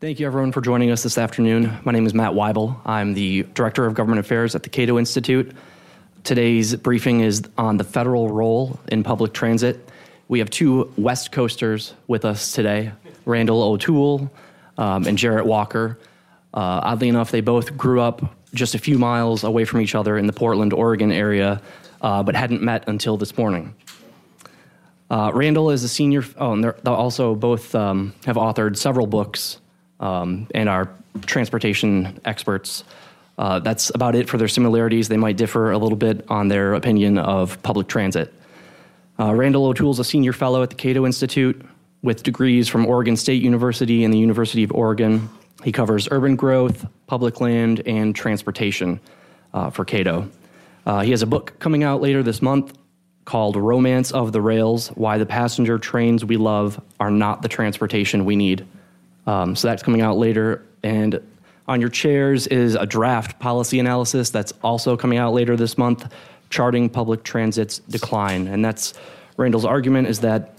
[0.00, 1.76] Thank you, everyone, for joining us this afternoon.
[1.82, 2.80] My name is Matt Weibel.
[2.86, 5.50] I'm the Director of Government Affairs at the Cato Institute.
[6.22, 9.90] Today's briefing is on the federal role in public transit.
[10.28, 12.92] We have two West Coasters with us today
[13.24, 14.30] Randall O'Toole
[14.76, 15.98] um, and Jarrett Walker.
[16.54, 20.16] Uh, oddly enough, they both grew up just a few miles away from each other
[20.16, 21.60] in the Portland, Oregon area,
[22.02, 23.74] uh, but hadn't met until this morning.
[25.10, 29.08] Uh, Randall is a senior, oh, and they're, they also both um, have authored several
[29.08, 29.58] books
[30.00, 30.90] um, and our
[31.26, 32.84] transportation experts.
[33.36, 35.08] Uh, that's about it for their similarities.
[35.08, 38.32] They might differ a little bit on their opinion of public transit.
[39.18, 41.64] Uh, Randall O'Toole is a senior fellow at the Cato Institute
[42.02, 45.28] with degrees from Oregon State University and the University of Oregon.
[45.64, 49.00] He covers urban growth, public land, and transportation
[49.52, 50.28] uh, for Cato.
[50.86, 52.76] Uh, he has a book coming out later this month
[53.24, 58.24] called Romance of the Rails Why the Passenger Trains We Love Are Not the Transportation
[58.24, 58.66] We Need.
[59.28, 60.64] Um, so that's coming out later.
[60.82, 61.20] And
[61.68, 66.10] on your chairs is a draft policy analysis that's also coming out later this month,
[66.48, 68.46] charting public transit's decline.
[68.46, 68.94] And that's
[69.36, 70.54] Randall's argument is that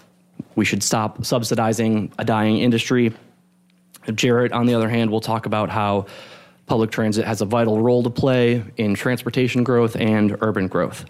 [0.56, 3.12] we should stop subsidizing a dying industry.
[4.14, 6.06] Jarrett, on the other hand, will talk about how
[6.68, 11.06] public transit has a vital role to play in transportation growth and urban growth.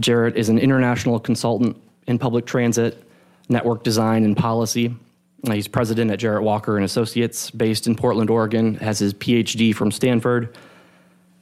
[0.00, 3.04] Jarrett is an international consultant in public transit,
[3.50, 4.96] network design, and policy.
[5.44, 9.90] He's president at Jarrett Walker and Associates, based in Portland, Oregon, has his PhD from
[9.92, 10.56] Stanford.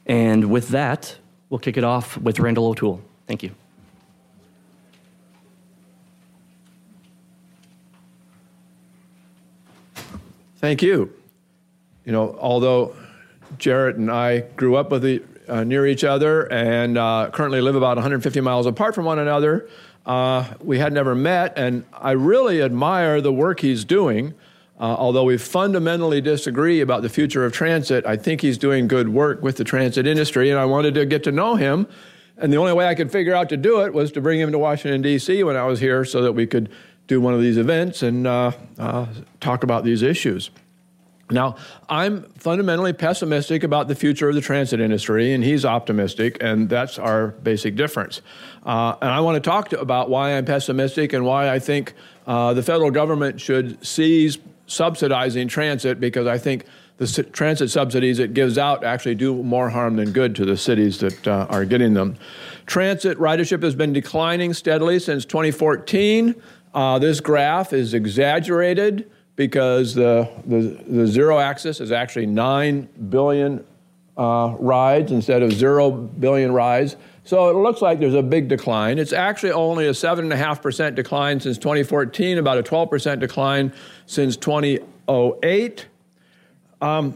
[0.05, 1.17] And with that,
[1.49, 3.01] we'll kick it off with Randall O'Toole.
[3.27, 3.51] Thank you.
[10.57, 11.13] Thank you.
[12.05, 12.95] You know, although
[13.57, 17.75] Jarrett and I grew up with the, uh, near each other and uh, currently live
[17.75, 19.67] about 150 miles apart from one another,
[20.05, 24.33] uh, we had never met, and I really admire the work he's doing.
[24.77, 29.09] Uh, although we fundamentally disagree about the future of transit, I think he's doing good
[29.09, 31.87] work with the transit industry, and I wanted to get to know him.
[32.37, 34.51] And the only way I could figure out to do it was to bring him
[34.51, 35.43] to Washington, D.C.
[35.43, 36.69] when I was here so that we could
[37.07, 39.05] do one of these events and uh, uh
[39.39, 40.49] talk about these issues.
[41.31, 41.55] Now,
[41.89, 46.99] I'm fundamentally pessimistic about the future of the transit industry, and he's optimistic, and that's
[46.99, 48.21] our basic difference.
[48.63, 51.93] Uh, and I want to talk about why I'm pessimistic and why I think
[52.27, 54.37] uh, the federal government should cease
[54.67, 56.65] subsidizing transit because I think
[56.97, 60.99] the transit subsidies it gives out actually do more harm than good to the cities
[60.99, 62.17] that uh, are getting them.
[62.67, 66.35] Transit ridership has been declining steadily since 2014.
[66.73, 73.63] Uh, this graph is exaggerated because the, the, the zero axis is actually 9 billion
[74.17, 76.95] uh, rides instead of 0 billion rides.
[77.25, 78.99] So it looks like there's a big decline.
[78.99, 83.73] It's actually only a 7.5% decline since 2014, about a 12% decline
[84.05, 85.87] since 2008.
[86.81, 87.15] Um,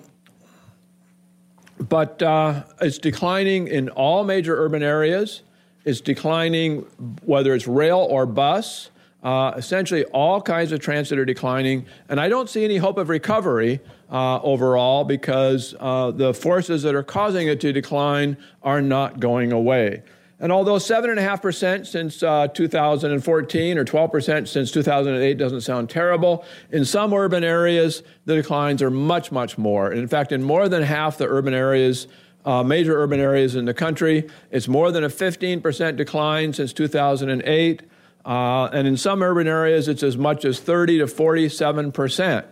[1.79, 5.43] but uh, it's declining in all major urban areas.
[5.85, 6.79] It's declining
[7.23, 8.89] whether it's rail or bus.
[9.21, 13.09] Uh, essentially, all kinds of transit are declining, and I don't see any hope of
[13.09, 19.19] recovery uh, overall because uh, the forces that are causing it to decline are not
[19.19, 20.03] going away.
[20.41, 27.13] And although 7.5% since uh, 2014 or 12% since 2008 doesn't sound terrible, in some
[27.13, 29.91] urban areas, the declines are much, much more.
[29.91, 32.07] And in fact, in more than half the urban areas,
[32.45, 37.81] uh, major urban areas in the country, it's more than a 15% decline since 2008.
[38.25, 42.45] Uh, and in some urban areas, it's as much as 30 to 47 percent.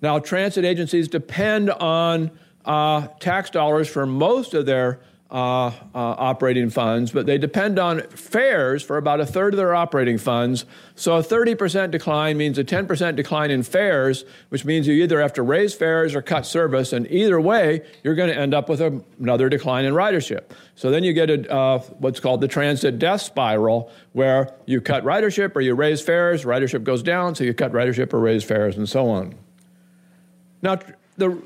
[0.00, 2.30] Now, transit agencies depend on
[2.64, 8.00] uh, tax dollars for most of their uh, uh, operating funds, but they depend on
[8.08, 10.64] fares for about a third of their operating funds.
[10.94, 15.34] So a 30% decline means a 10% decline in fares, which means you either have
[15.34, 18.80] to raise fares or cut service, and either way, you're going to end up with
[18.80, 20.44] a, another decline in ridership.
[20.74, 25.04] So then you get a, uh, what's called the transit death spiral, where you cut
[25.04, 28.78] ridership or you raise fares, ridership goes down, so you cut ridership or raise fares,
[28.78, 29.34] and so on.
[30.62, 30.78] Now,
[31.18, 31.38] the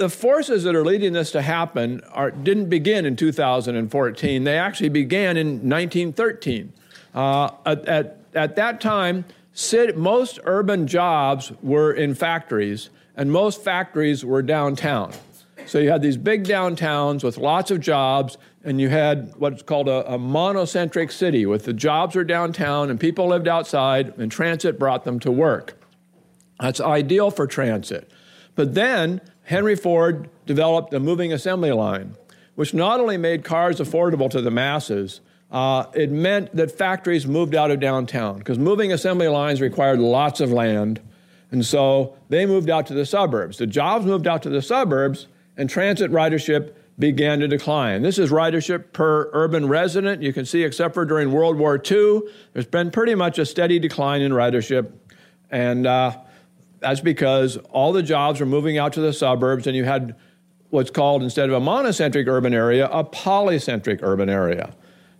[0.00, 4.44] the forces that are leading this to happen are, didn't begin in 2014.
[4.44, 6.72] They actually began in 1913.
[7.14, 9.26] Uh, at, at, at, that time,
[9.94, 15.12] most urban jobs were in factories, and most factories were downtown.
[15.66, 19.88] So you had these big downtowns with lots of jobs, and you had what's called
[19.88, 24.78] a, a monocentric city, with the jobs were downtown and people lived outside, and transit
[24.78, 25.78] brought them to work.
[26.58, 28.10] That's ideal for transit.
[28.54, 29.20] But then
[29.50, 32.14] Henry Ford developed a moving assembly line,
[32.54, 35.20] which not only made cars affordable to the masses,
[35.50, 40.40] uh, it meant that factories moved out of downtown because moving assembly lines required lots
[40.40, 41.00] of land.
[41.50, 43.58] And so they moved out to the suburbs.
[43.58, 45.26] The jobs moved out to the suburbs,
[45.56, 48.02] and transit ridership began to decline.
[48.02, 50.22] This is ridership per urban resident.
[50.22, 52.20] You can see, except for during World War II,
[52.52, 54.92] there's been pretty much a steady decline in ridership.
[55.50, 56.18] And uh,
[56.80, 60.16] that's because all the jobs were moving out to the suburbs, and you had
[60.70, 64.74] what's called, instead of a monocentric urban area, a polycentric urban area.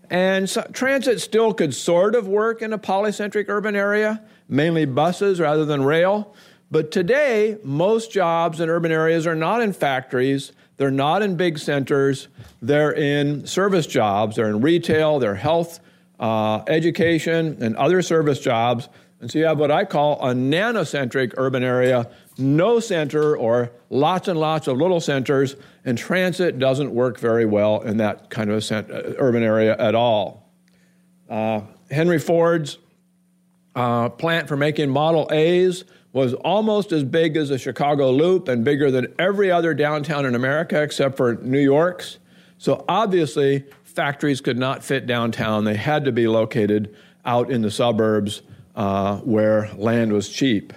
[0.08, 5.38] And so, transit still could sort of work in a polycentric urban area, mainly buses
[5.38, 6.34] rather than rail.
[6.70, 11.58] But today, most jobs in urban areas are not in factories, they're not in big
[11.58, 12.28] centers,
[12.62, 15.80] they're in service jobs, they're in retail, they're health,
[16.18, 18.88] uh, education, and other service jobs.
[19.20, 24.28] And so you have what I call a nanocentric urban area, no center or lots
[24.28, 28.56] and lots of little centers, and transit doesn't work very well in that kind of
[28.56, 30.50] a cent- uh, urban area at all.
[31.28, 32.78] Uh, Henry Ford's
[33.76, 38.64] uh, plant for making Model A's was almost as big as the Chicago Loop and
[38.64, 42.18] bigger than every other downtown in America except for New York's.
[42.56, 45.64] So obviously, factories could not fit downtown.
[45.64, 48.42] They had to be located out in the suburbs
[48.80, 50.72] uh, where land was cheap.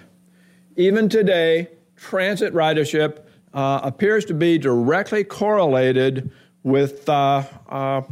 [0.76, 3.20] Even today, transit ridership
[3.54, 6.30] uh, appears to be directly correlated
[6.62, 8.02] with uh, uh,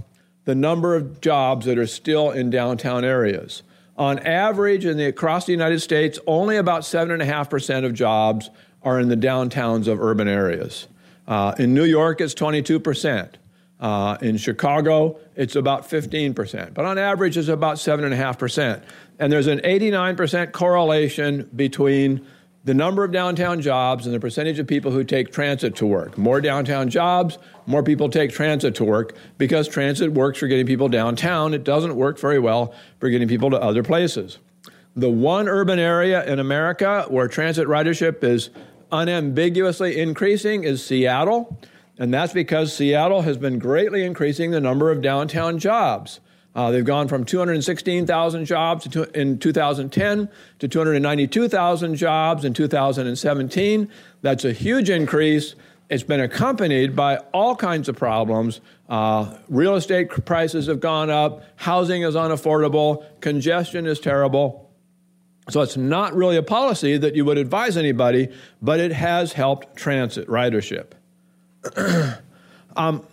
[0.47, 3.63] the number of jobs that are still in downtown areas.
[3.99, 8.49] On average, in the, across the United States, only about 7.5% of jobs
[8.83, 10.89] are in the downtowns of urban areas.
[11.29, 13.29] Uh, in New York, it's 22%.
[13.83, 16.73] Uh, in Chicago, it's about 15%.
[16.73, 18.81] But on average, it's about 7.5%.
[19.19, 22.25] And there's an 89% correlation between
[22.65, 26.17] the number of downtown jobs and the percentage of people who take transit to work.
[26.17, 30.89] More downtown jobs, more people take transit to work because transit works for getting people
[30.89, 31.53] downtown.
[31.53, 34.39] It doesn't work very well for getting people to other places.
[34.95, 38.51] The one urban area in America where transit ridership is
[38.93, 41.59] unambiguously increasing is Seattle,
[41.99, 46.21] and that's because Seattle has been greatly increasing the number of downtown jobs.
[46.55, 50.29] Uh, they've gone from 216,000 jobs in 2010
[50.59, 53.89] to 292,000 jobs in 2017.
[54.21, 55.55] That's a huge increase.
[55.89, 58.61] It's been accompanied by all kinds of problems.
[58.89, 64.71] Uh, real estate prices have gone up, housing is unaffordable, congestion is terrible.
[65.51, 68.29] So it's not really a policy that you would advise anybody,
[68.61, 70.93] but it has helped transit ridership.
[72.77, 73.07] um,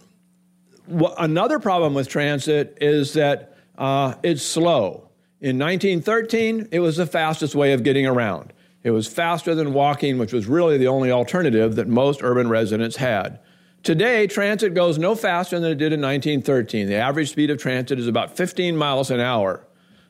[1.17, 5.09] another problem with transit is that uh, it's slow.
[5.41, 8.51] In 1913, it was the fastest way of getting around.
[8.83, 12.95] It was faster than walking, which was really the only alternative that most urban residents
[12.97, 13.39] had.
[13.83, 16.87] Today, transit goes no faster than it did in 1913.
[16.87, 19.65] The average speed of transit is about 15 miles an hour.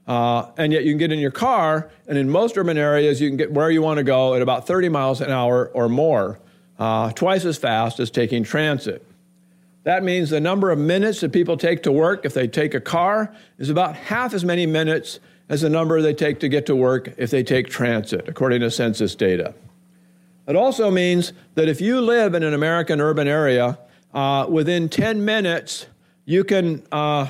[0.07, 3.29] Uh, and yet you can get in your car, and in most urban areas, you
[3.29, 6.39] can get where you want to go at about 30 miles an hour or more,
[6.79, 9.05] uh, twice as fast as taking transit.
[9.83, 12.81] That means the number of minutes that people take to work if they take a
[12.81, 16.75] car is about half as many minutes as the number they take to get to
[16.75, 19.53] work if they take transit, according to census data.
[20.47, 23.77] It also means that if you live in an American urban area,
[24.13, 25.87] uh, within 10 minutes,
[26.25, 27.27] you can, uh,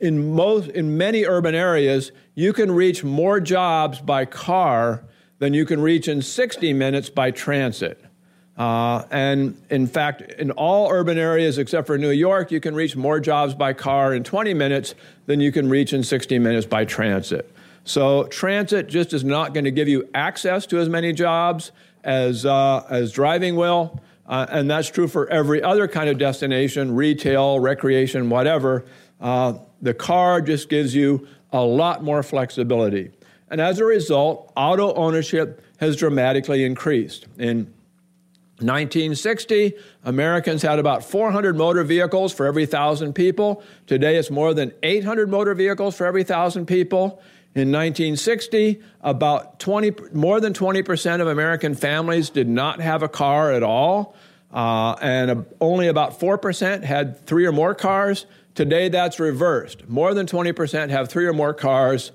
[0.00, 5.04] in, most, in many urban areas, you can reach more jobs by car
[5.38, 8.02] than you can reach in 60 minutes by transit.
[8.62, 12.94] Uh, and in fact, in all urban areas except for New York, you can reach
[12.94, 14.94] more jobs by car in 20 minutes
[15.26, 17.52] than you can reach in 60 minutes by transit.
[17.82, 21.72] So, transit just is not going to give you access to as many jobs
[22.04, 24.00] as, uh, as driving will.
[24.28, 28.84] Uh, and that's true for every other kind of destination retail, recreation, whatever.
[29.20, 33.10] Uh, the car just gives you a lot more flexibility.
[33.50, 37.26] And as a result, auto ownership has dramatically increased.
[37.38, 37.66] In
[38.62, 43.62] 1960, Americans had about 400 motor vehicles for every thousand people.
[43.86, 47.22] Today, it's more than 800 motor vehicles for every thousand people.
[47.54, 53.52] In 1960, about 20, more than 20% of American families did not have a car
[53.52, 54.16] at all,
[54.50, 58.24] uh, and only about 4% had three or more cars.
[58.54, 59.86] Today, that's reversed.
[59.88, 62.12] More than 20% have three or more cars.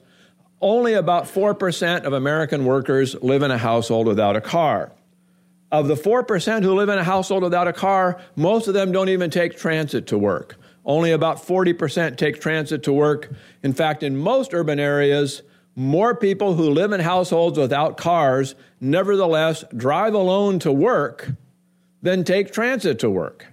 [0.60, 4.92] Only about 4% of American workers live in a household without a car.
[5.72, 9.10] Of the 4% who live in a household without a car, most of them don't
[9.10, 10.56] even take transit to work.
[10.86, 13.30] Only about 40% take transit to work.
[13.64, 15.42] In fact, in most urban areas,
[15.76, 21.32] more people who live in households without cars nevertheless drive alone to work
[22.02, 23.46] than take transit to work.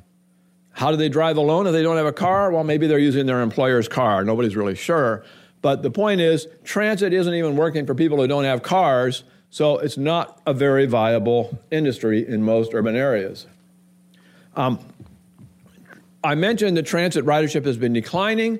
[0.71, 2.53] How do they drive alone if they don't have a car?
[2.53, 4.25] Well, maybe they're using their employer's car.
[4.25, 5.25] Nobody's really sure.
[5.63, 9.25] But the point is, transit isn't even working for people who don't have cars.
[9.55, 13.47] So it's not a very viable industry in most urban areas.
[14.57, 14.81] Um,
[16.25, 18.59] I mentioned the transit ridership has been declining.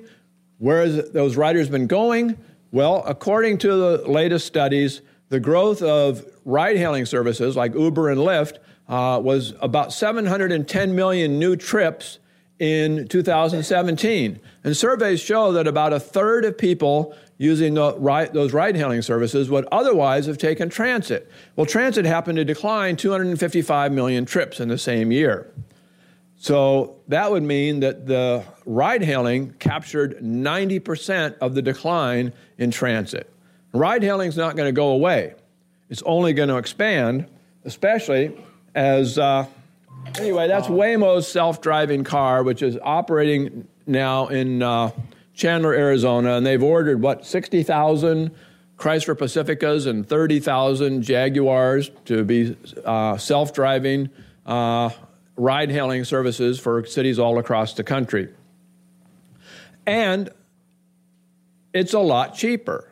[0.57, 2.37] Where has those riders been going?
[2.71, 8.21] Well, according to the latest studies, the growth of ride hailing services like Uber and
[8.21, 12.19] Lyft uh, was about 710 million new trips
[12.59, 14.39] in 2017.
[14.63, 19.49] And surveys show that about a third of people using the, those ride hailing services
[19.49, 21.29] would otherwise have taken transit.
[21.55, 25.51] Well, transit happened to decline 255 million trips in the same year.
[26.37, 33.29] So that would mean that the ride hailing captured 90% of the decline in transit.
[33.73, 35.35] Ride hailing is not going to go away,
[35.89, 37.27] it's only going to expand,
[37.65, 38.37] especially
[38.73, 39.19] as.
[39.19, 39.45] Uh,
[40.17, 44.91] anyway, that's Waymo's self driving car, which is operating now in uh,
[45.33, 48.31] Chandler, Arizona, and they've ordered, what, 60,000
[48.77, 54.09] Chrysler Pacificas and 30,000 Jaguars to be uh, self driving
[54.45, 54.89] uh,
[55.37, 58.29] ride hailing services for cities all across the country.
[59.85, 60.29] And
[61.73, 62.91] it's a lot cheaper.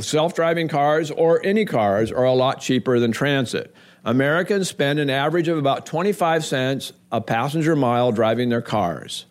[0.00, 3.74] Self driving cars or any cars are a lot cheaper than transit.
[4.04, 9.24] Americans spend an average of about 25 cents a passenger mile driving their cars.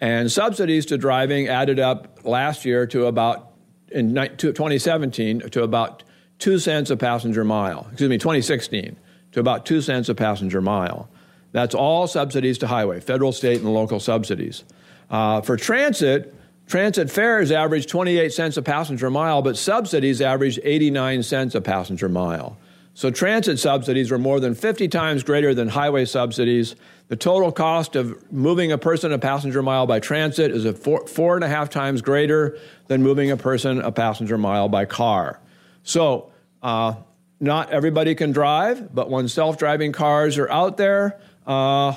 [0.00, 3.52] And subsidies to driving added up last year to about,
[3.90, 6.02] in 2017, to about
[6.38, 7.86] 2 cents a passenger mile.
[7.92, 8.96] Excuse me, 2016,
[9.32, 11.08] to about 2 cents a passenger mile.
[11.52, 14.64] That's all subsidies to highway, federal, state, and local subsidies.
[15.08, 16.34] Uh, for transit,
[16.66, 22.08] transit fares average 28 cents a passenger mile, but subsidies average 89 cents a passenger
[22.08, 22.58] mile.
[22.96, 26.76] So transit subsidies were more than 50 times greater than highway subsidies.
[27.08, 31.06] The total cost of moving a person a passenger mile by transit is a four,
[31.06, 35.38] four and a half times greater than moving a person a passenger mile by car.
[35.82, 36.94] So, uh,
[37.38, 41.94] not everybody can drive, but when self driving cars are out there, uh,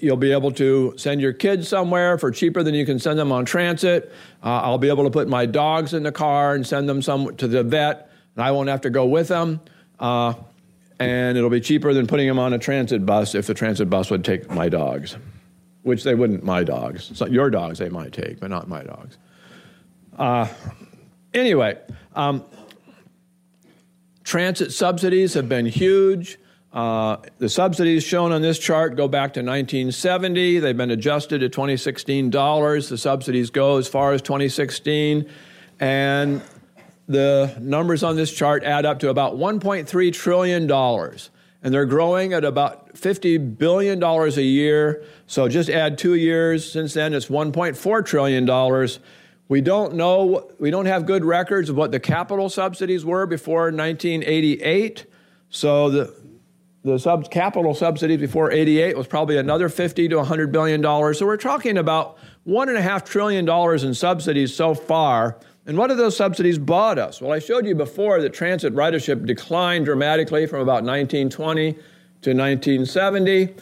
[0.00, 3.32] you'll be able to send your kids somewhere for cheaper than you can send them
[3.32, 4.12] on transit.
[4.44, 7.34] Uh, I'll be able to put my dogs in the car and send them some
[7.38, 9.58] to the vet, and I won't have to go with them.
[9.98, 10.34] Uh,
[10.98, 14.10] and it'll be cheaper than putting them on a transit bus if the transit bus
[14.10, 15.16] would take my dogs,
[15.82, 17.10] which they wouldn't, my dogs.
[17.14, 19.16] So your dogs they might take, but not my dogs.
[20.18, 20.48] Uh,
[21.32, 21.78] anyway,
[22.14, 22.44] um,
[24.24, 26.38] transit subsidies have been huge.
[26.72, 30.58] Uh, the subsidies shown on this chart go back to 1970.
[30.58, 32.88] They've been adjusted to 2016 dollars.
[32.88, 35.28] The subsidies go as far as 2016.
[35.80, 36.42] And
[37.08, 40.70] the numbers on this chart add up to about $1.3 trillion.
[41.60, 45.02] And they're growing at about $50 billion a year.
[45.26, 48.88] So just add two years since then, it's $1.4 trillion.
[49.48, 53.72] We don't know, we don't have good records of what the capital subsidies were before
[53.72, 55.06] 1988.
[55.48, 56.14] So the,
[56.84, 61.18] the sub, capital subsidies before 88 was probably another 50 to 100 billion dollars.
[61.18, 65.38] So we're talking about one and a half trillion dollars in subsidies so far
[65.68, 67.20] and what have those subsidies bought us?
[67.20, 71.78] Well, I showed you before that transit ridership declined dramatically from about 1920 to
[72.30, 73.54] 1970.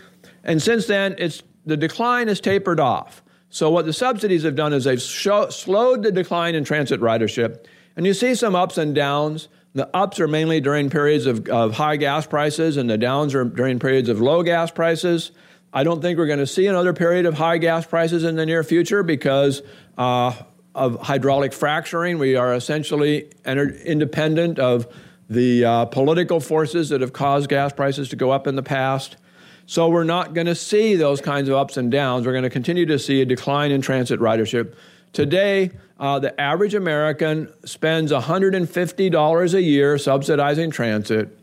[0.44, 3.24] And since then, it's, the decline has tapered off.
[3.50, 7.66] So, what the subsidies have done is they've show, slowed the decline in transit ridership.
[7.96, 9.48] And you see some ups and downs.
[9.72, 13.44] The ups are mainly during periods of, of high gas prices, and the downs are
[13.44, 15.32] during periods of low gas prices.
[15.72, 18.46] I don't think we're going to see another period of high gas prices in the
[18.46, 19.62] near future because
[19.98, 20.34] uh,
[20.76, 22.18] of hydraulic fracturing.
[22.18, 24.86] We are essentially independent of
[25.28, 29.16] the uh, political forces that have caused gas prices to go up in the past.
[29.64, 32.26] So we're not going to see those kinds of ups and downs.
[32.26, 34.74] We're going to continue to see a decline in transit ridership.
[35.12, 41.36] Today, uh, the average American spends $150 a year subsidizing transit,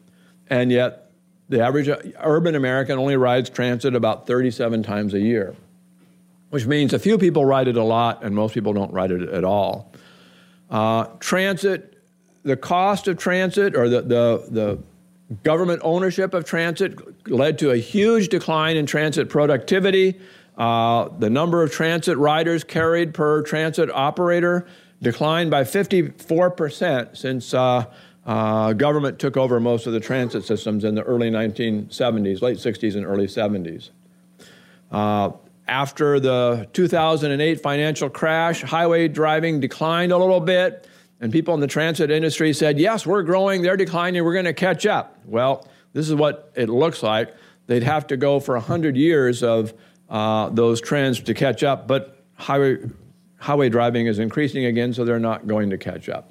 [0.47, 1.11] and yet
[1.49, 5.55] the average urban American only rides transit about 37 times a year
[6.53, 9.27] which means a few people ride it a lot and most people don't ride it
[9.27, 9.91] at all.
[10.69, 11.97] Uh, transit,
[12.43, 14.79] the cost of transit or the, the, the
[15.41, 20.21] government ownership of transit led to a huge decline in transit productivity.
[20.55, 24.67] Uh, the number of transit riders carried per transit operator
[25.01, 27.83] declined by 54% since uh,
[28.27, 32.95] uh, government took over most of the transit systems in the early 1970s, late 60s,
[32.95, 33.89] and early 70s.
[35.67, 40.87] After the 2008 financial crash, highway driving declined a little bit,
[41.21, 44.53] and people in the transit industry said, Yes, we're growing, they're declining, we're going to
[44.53, 45.17] catch up.
[45.25, 47.33] Well, this is what it looks like.
[47.67, 49.73] They'd have to go for 100 years of
[50.09, 52.77] uh, those trends to catch up, but highway,
[53.37, 56.29] highway driving is increasing again, so they're not going to catch up.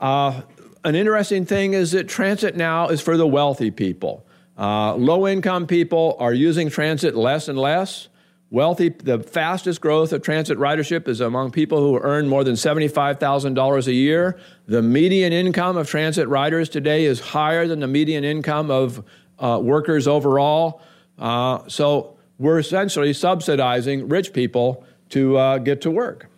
[0.00, 0.40] Uh,
[0.84, 4.26] an interesting thing is that transit now is for the wealthy people.
[4.56, 8.08] Uh, low income people are using transit less and less.
[8.50, 13.86] Wealthy, the fastest growth of transit ridership is among people who earn more than $75,000
[13.86, 14.38] a year.
[14.68, 19.04] The median income of transit riders today is higher than the median income of
[19.40, 20.82] uh, workers overall.
[21.18, 26.30] Uh, so we're essentially subsidizing rich people to uh, get to work.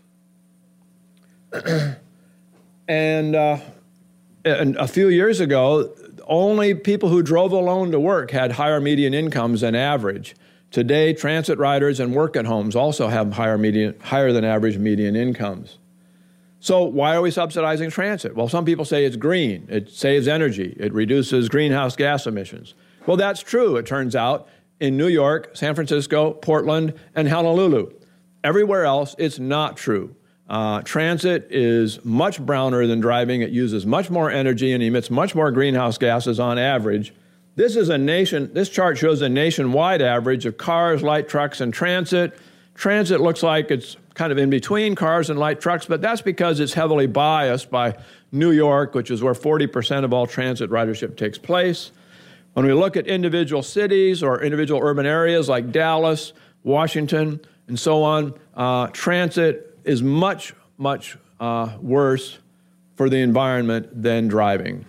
[2.89, 3.59] and, uh,
[4.45, 5.93] and a few years ago,
[6.26, 10.35] only people who drove alone to work had higher median incomes than average.
[10.71, 15.14] Today, transit riders and work at homes also have higher, median, higher than average median
[15.14, 15.78] incomes.
[16.59, 18.35] So, why are we subsidizing transit?
[18.35, 22.75] Well, some people say it's green, it saves energy, it reduces greenhouse gas emissions.
[23.06, 24.49] Well, that's true, it turns out,
[24.80, 27.92] in New York, San Francisco, Portland, and Honolulu.
[28.42, 30.16] Everywhere else, it's not true.
[30.49, 33.43] Uh, transit is much browner than driving.
[33.43, 37.12] It uses much more energy and emits much more greenhouse gases on average.
[37.57, 38.53] This is a nation.
[38.53, 42.38] This chart shows a nationwide average of cars, light trucks, and transit.
[42.75, 46.61] Transit looks like it's kind of in between cars and light trucks, but that's because
[46.61, 47.97] it's heavily biased by
[48.31, 51.91] New York, which is where 40% of all transit ridership takes place.
[52.53, 58.03] When we look at individual cities or individual urban areas like Dallas, Washington, and so
[58.03, 62.38] on, uh, transit is much, much uh, worse
[62.97, 64.85] for the environment than driving.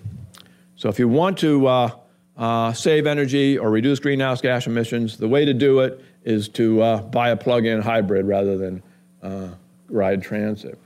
[0.75, 1.91] So if you want to uh,
[2.37, 6.81] uh, save energy or reduce greenhouse gas emissions, the way to do it is to
[6.81, 8.83] uh, buy a plug-in hybrid rather than
[9.21, 9.49] uh,
[9.89, 10.77] ride transit.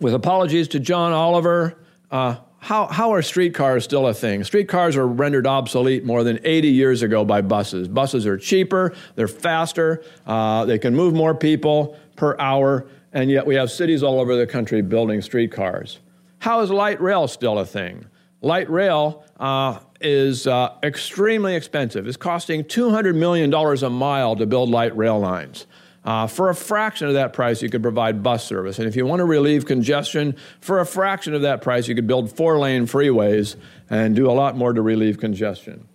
[0.00, 1.76] With apologies to John Oliver,
[2.10, 4.44] uh, how, how are streetcars still a thing?
[4.44, 7.88] Streetcars were rendered obsolete more than 80 years ago by buses.
[7.88, 13.54] Buses are cheaper, they're faster, they can move more people, per hour, and yet we
[13.54, 16.00] have cities all over the country building streetcars.
[16.40, 18.04] How is light rail still a thing?
[18.42, 22.06] Light rail uh, is uh, extremely expensive.
[22.06, 25.66] It's costing $200 million a mile to build light rail lines.
[26.04, 28.78] Uh, for a fraction of that price, you could provide bus service.
[28.78, 32.06] And if you want to relieve congestion, for a fraction of that price, you could
[32.06, 33.56] build four lane freeways
[33.90, 35.86] and do a lot more to relieve congestion.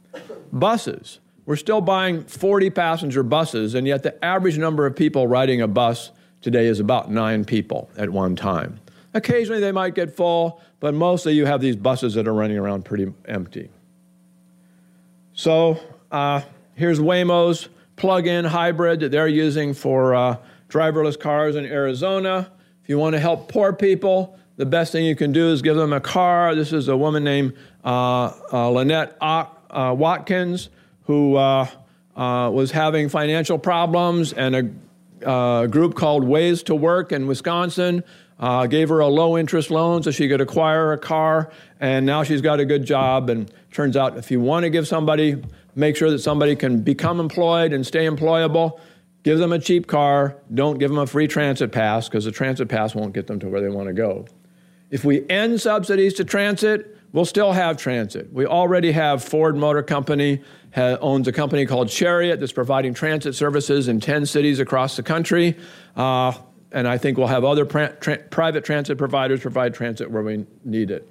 [0.52, 1.19] Buses.
[1.45, 5.67] We're still buying 40 passenger buses, and yet the average number of people riding a
[5.67, 6.12] bus
[6.43, 8.79] today is about nine people at one time.
[9.15, 12.84] Occasionally they might get full, but mostly you have these buses that are running around
[12.84, 13.69] pretty empty.
[15.34, 15.79] So
[16.12, 16.41] uh,
[16.75, 22.51] here's Waymo's plug in hybrid that they're using for uh, driverless cars in Arizona.
[22.84, 25.77] If you want to help poor people, the best thing you can do is give
[25.77, 26.53] them a car.
[26.56, 27.53] This is a woman named
[27.84, 29.45] uh, uh Lynette uh,
[29.97, 30.69] Watkins
[31.06, 31.67] who uh,
[32.15, 34.69] was having financial problems, and a
[35.25, 38.03] uh, group called Ways to Work in Wisconsin
[38.39, 42.23] uh, gave her a low interest loan so she could acquire a car, and now
[42.23, 43.29] she's got a good job.
[43.29, 45.41] And turns out, if you want to give somebody,
[45.75, 48.79] make sure that somebody can become employed and stay employable.
[49.23, 50.36] Give them a cheap car.
[50.53, 53.47] Don't give them a free transit pass because the transit pass won't get them to
[53.47, 54.25] where they want to go.
[54.91, 58.33] If we end subsidies to transit, we'll still have transit.
[58.33, 60.41] We already have Ford Motor Company
[60.75, 65.57] owns a company called Chariot that's providing transit services in 10 cities across the country.
[65.95, 66.33] Uh,
[66.71, 70.91] and I think we'll have other tra- private transit providers provide transit where we need
[70.91, 71.07] it.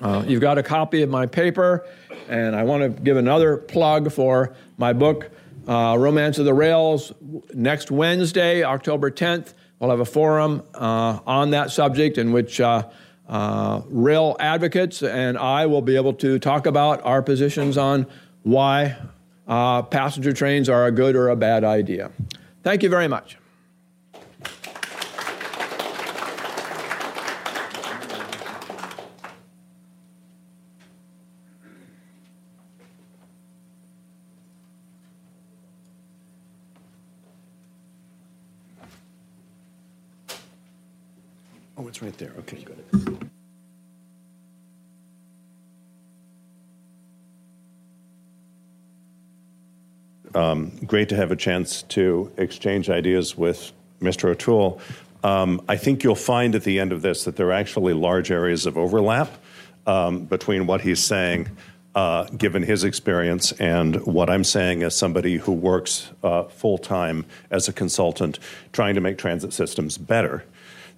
[0.00, 1.86] Uh, you've got a copy of my paper,
[2.28, 5.30] and I want to give another plug for my book,
[5.68, 7.12] uh, Romance of the Rails.
[7.52, 12.88] Next Wednesday, October 10th, we'll have a forum uh, on that subject in which uh,
[13.28, 18.06] uh, rail advocates and I will be able to talk about our positions on
[18.42, 18.96] why
[19.46, 22.10] uh, passenger trains are a good or a bad idea.
[22.62, 23.36] Thank you very much.
[41.76, 42.32] Oh, it's right there.
[42.40, 42.79] Okay, good.
[50.34, 54.30] Um, great to have a chance to exchange ideas with Mr.
[54.30, 54.80] O'Toole.
[55.22, 58.30] Um, I think you'll find at the end of this that there are actually large
[58.30, 59.30] areas of overlap
[59.86, 61.48] um, between what he's saying,
[61.94, 67.26] uh, given his experience, and what I'm saying as somebody who works uh, full time
[67.50, 68.38] as a consultant
[68.72, 70.44] trying to make transit systems better.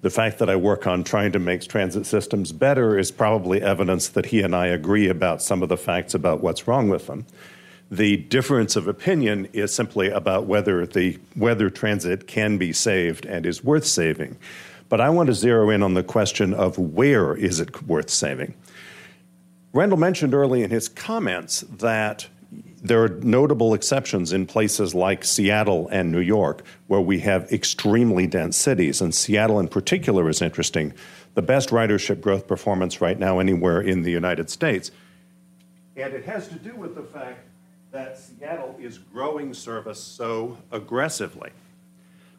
[0.02, 4.08] The fact that I work on trying to make transit systems better is probably evidence
[4.08, 7.24] that he and I agree about some of the facts about what's wrong with them.
[7.92, 13.44] The difference of opinion is simply about whether the whether transit can be saved and
[13.44, 14.38] is worth saving.
[14.88, 18.54] But I want to zero in on the question of where is it worth saving.
[19.74, 22.28] Randall mentioned early in his comments that
[22.82, 28.26] there are notable exceptions in places like Seattle and New York, where we have extremely
[28.26, 29.02] dense cities.
[29.02, 30.94] And Seattle, in particular, is interesting.
[31.34, 34.90] The best ridership growth performance right now anywhere in the United States.
[35.94, 37.51] And it has to do with the fact
[37.92, 41.50] that Seattle is growing service so aggressively.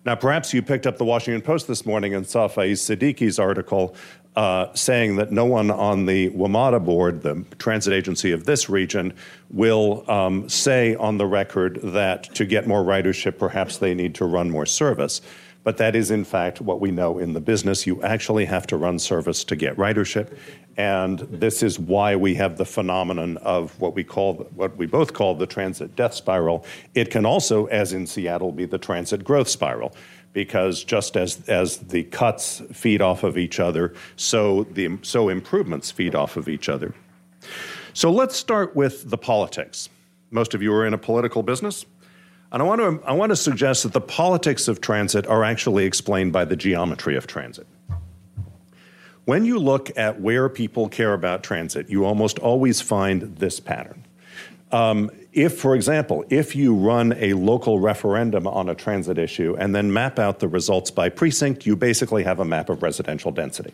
[0.04, 3.96] Now, perhaps you picked up the Washington Post this morning and saw Faiz Siddiqui's article
[4.36, 9.14] uh, saying that no one on the WMATA board, the transit agency of this region,
[9.52, 14.26] will um, say on the record that to get more ridership, perhaps they need to
[14.26, 15.22] run more service.
[15.64, 17.88] But that is, in fact, what we know in the business.
[17.88, 20.38] You actually have to run service to get ridership.
[20.76, 25.14] And this is why we have the phenomenon of what we call, what we both
[25.14, 26.66] call the transit death spiral.
[26.96, 29.96] It can also, as in Seattle, be the transit growth spiral
[30.34, 35.92] because just as, as the cuts feed off of each other, so, the, so improvements
[35.92, 36.94] feed off of each other.
[37.94, 39.90] So let's start with the politics.
[40.32, 41.86] Most of you are in a political business.
[42.54, 45.86] And I want, to, I want to suggest that the politics of transit are actually
[45.86, 47.66] explained by the geometry of transit.
[49.26, 54.06] When you look at where people care about transit, you almost always find this pattern.
[54.72, 59.74] Um, if, for example, if you run a local referendum on a transit issue and
[59.74, 63.74] then map out the results by precinct, you basically have a map of residential density.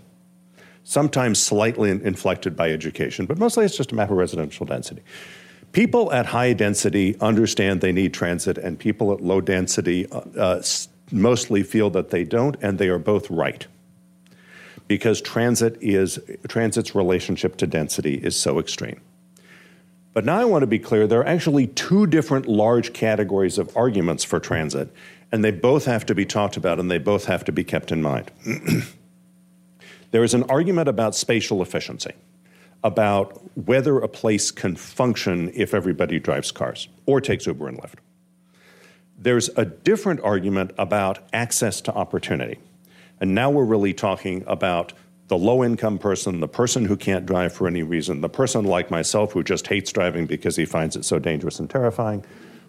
[0.85, 5.01] Sometimes slightly inflected by education, but mostly it's just a map of residential density.
[5.71, 10.63] People at high density understand they need transit, and people at low density uh, uh,
[11.11, 13.67] mostly feel that they don't, and they are both right.
[14.87, 18.99] Because transit is transit's relationship to density is so extreme.
[20.13, 23.75] But now I want to be clear there are actually two different large categories of
[23.77, 24.91] arguments for transit,
[25.31, 27.91] and they both have to be talked about and they both have to be kept
[27.91, 28.31] in mind.
[30.11, 32.13] there is an argument about spatial efficiency,
[32.83, 37.95] about whether a place can function if everybody drives cars or takes Uber and Lyft.
[39.17, 42.57] There's a different argument about access to opportunity.
[43.19, 44.93] And now we're really talking about
[45.27, 48.89] the low income person, the person who can't drive for any reason, the person like
[48.89, 52.25] myself who just hates driving because he finds it so dangerous and terrifying,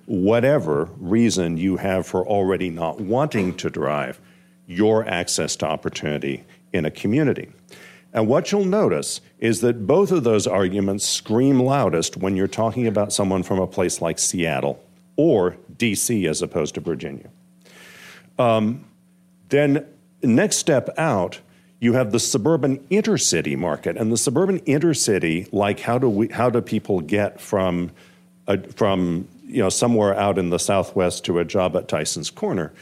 [0.06, 4.20] whatever reason you have for already not wanting to drive,
[4.66, 7.50] your access to opportunity in a community.
[8.12, 12.86] And what you'll notice is that both of those arguments scream loudest when you're talking
[12.86, 14.82] about someone from a place like Seattle
[15.16, 17.30] or DC as opposed to Virginia.
[18.38, 18.84] Um,
[19.48, 19.86] then,
[20.22, 21.40] next step out,
[21.78, 26.50] you have the suburban intercity market, and the suburban intercity, like how do we, how
[26.50, 27.90] do people get from,
[28.46, 32.72] a, from you know somewhere out in the southwest to a job at Tyson's Corner?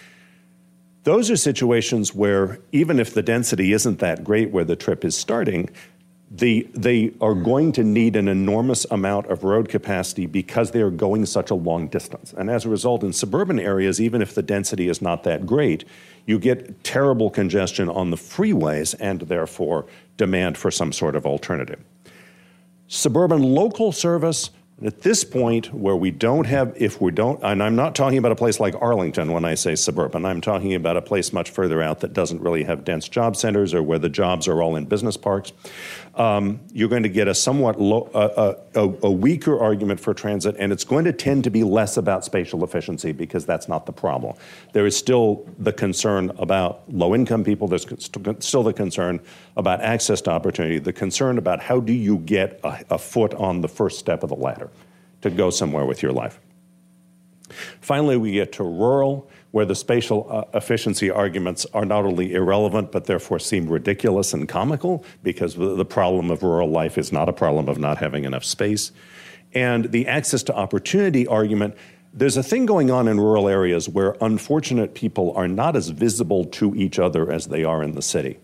[1.08, 5.16] Those are situations where even if the density isn't that great where the trip is
[5.16, 5.70] starting,
[6.30, 10.90] the, they are going to need an enormous amount of road capacity because they are
[10.90, 12.34] going such a long distance.
[12.36, 15.86] And as a result, in suburban areas, even if the density is not that great,
[16.26, 19.86] you get terrible congestion on the freeways and therefore
[20.18, 21.82] demand for some sort of alternative.
[22.86, 24.50] Suburban local service
[24.84, 28.30] at this point, where we don't have, if we don't, and I'm not talking about
[28.30, 31.82] a place like Arlington when I say suburban, I'm talking about a place much further
[31.82, 34.84] out that doesn't really have dense job centers or where the jobs are all in
[34.84, 35.52] business parks.
[36.18, 40.72] Um, you're going to get a somewhat uh, a, a weaker argument for transit, and
[40.72, 44.37] it's going to tend to be less about spatial efficiency because that's not the problem.
[44.72, 47.87] There is still the concern about low income people, there's
[48.40, 49.20] still the concern
[49.57, 53.61] about access to opportunity, the concern about how do you get a, a foot on
[53.61, 54.70] the first step of the ladder
[55.20, 56.40] to go somewhere with your life.
[57.81, 62.92] Finally, we get to rural, where the spatial uh, efficiency arguments are not only irrelevant,
[62.92, 67.32] but therefore seem ridiculous and comical because the problem of rural life is not a
[67.32, 68.92] problem of not having enough space.
[69.54, 71.74] And the access to opportunity argument
[72.12, 76.44] there's a thing going on in rural areas where unfortunate people are not as visible
[76.46, 78.38] to each other as they are in the city.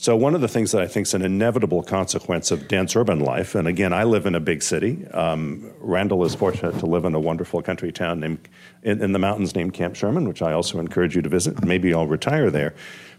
[0.00, 3.20] So, one of the things that I think is an inevitable consequence of dense urban
[3.20, 5.06] life, and again, I live in a big city.
[5.08, 8.48] Um, Randall is fortunate to live in a wonderful country town named,
[8.82, 11.62] in, in, the mountains named Camp Sherman, which I also encourage you to visit.
[11.62, 12.74] Maybe I'll retire there.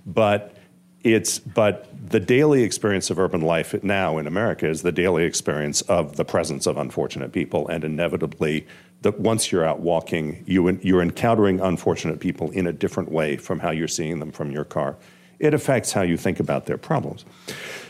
[0.07, 0.55] But
[1.03, 5.81] it's but the daily experience of urban life now in America is the daily experience
[5.83, 8.65] of the presence of unfortunate people, and inevitably,
[9.03, 13.59] that once you're out walking, you, you're encountering unfortunate people in a different way from
[13.59, 14.97] how you're seeing them from your car
[15.41, 17.25] it affects how you think about their problems.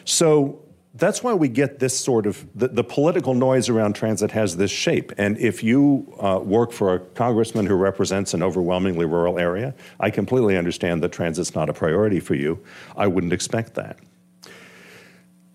[0.06, 0.62] So,
[0.96, 4.72] that's why we get this sort of the, the, political noise around transit has this
[4.72, 5.14] shape.
[5.18, 10.10] And if you uh, work for a congressman who represents an overwhelmingly rural area, I
[10.10, 12.60] completely understand that transit's not a priority for you.
[12.98, 14.00] I wouldn't expect that.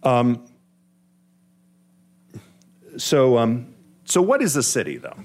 [0.02, 0.46] Um,
[2.96, 3.74] so, um,
[4.06, 5.16] so what is a city, though?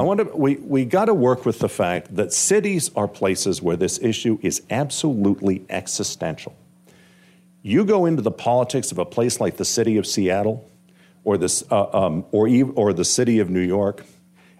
[0.00, 3.60] I want to, we, we got to work with the fact that cities are places
[3.60, 6.56] where this issue is absolutely existential.
[7.60, 10.66] You go into the politics of a place like the city of Seattle
[11.22, 14.06] or, this, uh, um, or, or the city of New York,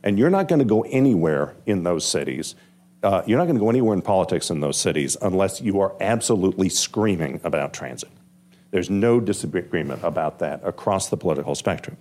[0.03, 2.55] and you're not going to go anywhere in those cities.
[3.03, 5.96] Uh, you're not going to go anywhere in politics in those cities unless you are
[6.03, 8.11] absolutely screaming about transit.
[8.72, 11.96] There's no disagreement about that across the political spectrum.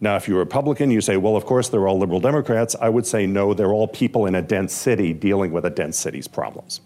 [0.00, 2.76] Now, if you're a Republican, you say, well, of course, they're all liberal Democrats.
[2.80, 5.98] I would say, no, they're all people in a dense city dealing with a dense
[5.98, 6.80] city's problems.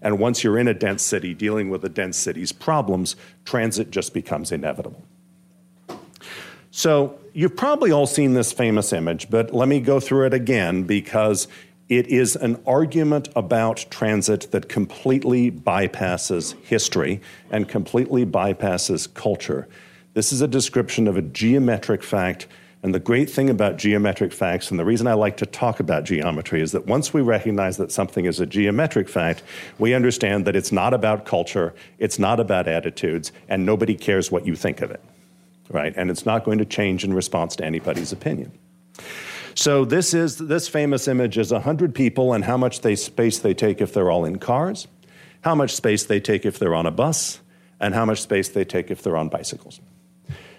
[0.00, 4.14] And once you're in a dense city dealing with a dense city's problems, transit just
[4.14, 5.04] becomes inevitable.
[6.70, 10.84] So you've probably all seen this famous image, but let me go through it again
[10.84, 11.48] because
[11.88, 19.68] it is an argument about transit that completely bypasses history and completely bypasses culture.
[20.16, 22.46] This is a description of a geometric fact
[22.82, 26.04] and the great thing about geometric facts, and the reason I like to talk about
[26.04, 29.42] geometry, is that once we recognize that something is a geometric fact,
[29.78, 34.46] we understand that it's not about culture, it's not about attitudes, and nobody cares what
[34.46, 35.02] you think of it,
[35.68, 35.92] right?
[35.96, 38.52] And it's not going to change in response to anybody's opinion.
[39.54, 43.52] So this is this famous image is 100 people and how much they, space they
[43.52, 44.86] take if they're all in cars,
[45.40, 47.40] how much space they take if they're on a bus,
[47.80, 49.80] and how much space they take if they're on bicycles.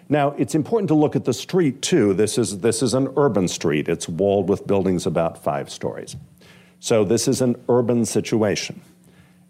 [0.10, 2.14] Now, it's important to look at the street too.
[2.14, 6.16] This is, this is an urban street, it's walled with buildings about five stories.
[6.80, 8.82] So, this is an urban situation.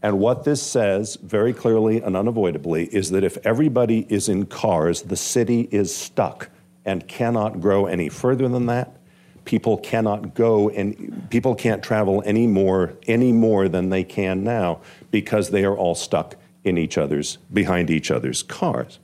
[0.01, 5.01] And what this says very clearly and unavoidably is that if everybody is in cars,
[5.03, 6.49] the city is stuck
[6.85, 8.95] and cannot grow any further than that.
[9.45, 14.81] People cannot go and people can't travel any more, any more than they can now
[15.09, 18.99] because they are all stuck in each other's behind each other's cars.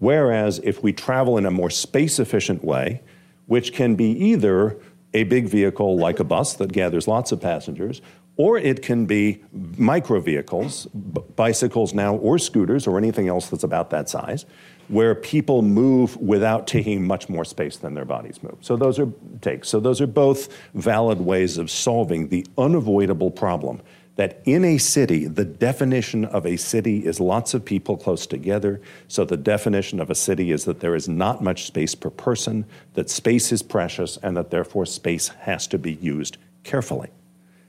[0.00, 3.02] Whereas if we travel in a more space efficient way,
[3.46, 4.80] which can be either
[5.12, 8.00] a big vehicle like a bus that gathers lots of passengers,
[8.36, 9.42] or it can be
[9.76, 14.46] micro vehicles, b- bicycles now, or scooters, or anything else that's about that size,
[14.88, 18.56] where people move without taking much more space than their bodies move.
[18.62, 19.68] So those are takes.
[19.68, 23.82] So those are both valid ways of solving the unavoidable problem
[24.20, 28.78] that in a city, the definition of a city is lots of people close together.
[29.08, 32.66] So the definition of a city is that there is not much space per person,
[32.92, 37.08] that space is precious, and that therefore space has to be used carefully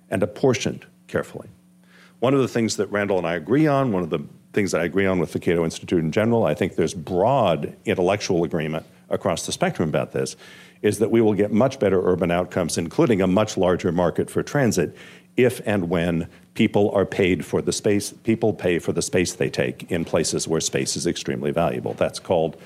[0.09, 1.47] and apportioned carefully.
[2.19, 4.19] One of the things that Randall and I agree on, one of the
[4.51, 7.77] things that I agree on with the Cato Institute in general, I think there's broad
[7.85, 10.35] intellectual agreement across the spectrum about this,
[10.81, 14.41] is that we will get much better urban outcomes, including a much larger market for
[14.41, 14.95] transit,
[15.37, 19.49] if and when people are paid for the space, people pay for the space they
[19.49, 21.93] take in places where space is extremely valuable.
[21.93, 22.57] That's called,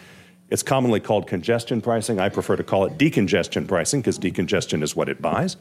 [0.50, 2.20] it's commonly called congestion pricing.
[2.20, 5.58] I prefer to call it decongestion pricing because decongestion is what it buys.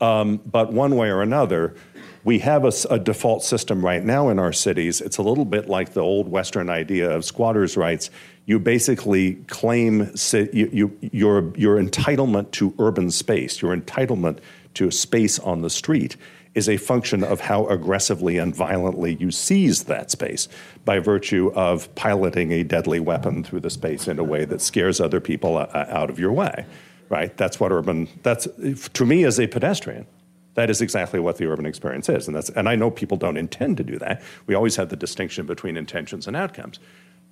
[0.00, 1.74] Um, but one way or another,
[2.22, 5.00] we have a, a, default system right now in our cities.
[5.00, 8.10] It's a little bit like the old Western idea of squatters' rights.
[8.46, 14.40] You basically claim you, you, your, your entitlement to urban space, your entitlement
[14.76, 16.16] to a space on the street
[16.56, 20.48] is a function of how aggressively and violently you seize that space
[20.86, 24.98] by virtue of piloting a deadly weapon through the space in a way that scares
[24.98, 26.64] other people uh, uh, out of your way.
[27.10, 27.36] Right?
[27.36, 28.08] That's what urban.
[28.22, 28.48] That's
[28.94, 30.06] to me as a pedestrian.
[30.54, 32.48] That is exactly what the urban experience is, and that's.
[32.50, 34.22] And I know people don't intend to do that.
[34.46, 36.80] We always have the distinction between intentions and outcomes,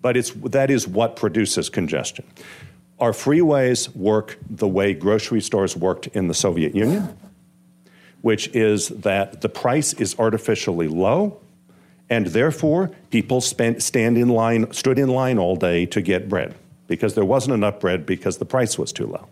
[0.02, 2.26] but it's that is what produces congestion.
[3.00, 7.16] Our freeways work the way grocery stores worked in the Soviet Union
[8.24, 11.38] which is that the price is artificially low,
[12.08, 16.54] and therefore people spent, stand in line, stood in line all day to get bread
[16.86, 19.28] because there wasn't enough bread because the price was too low.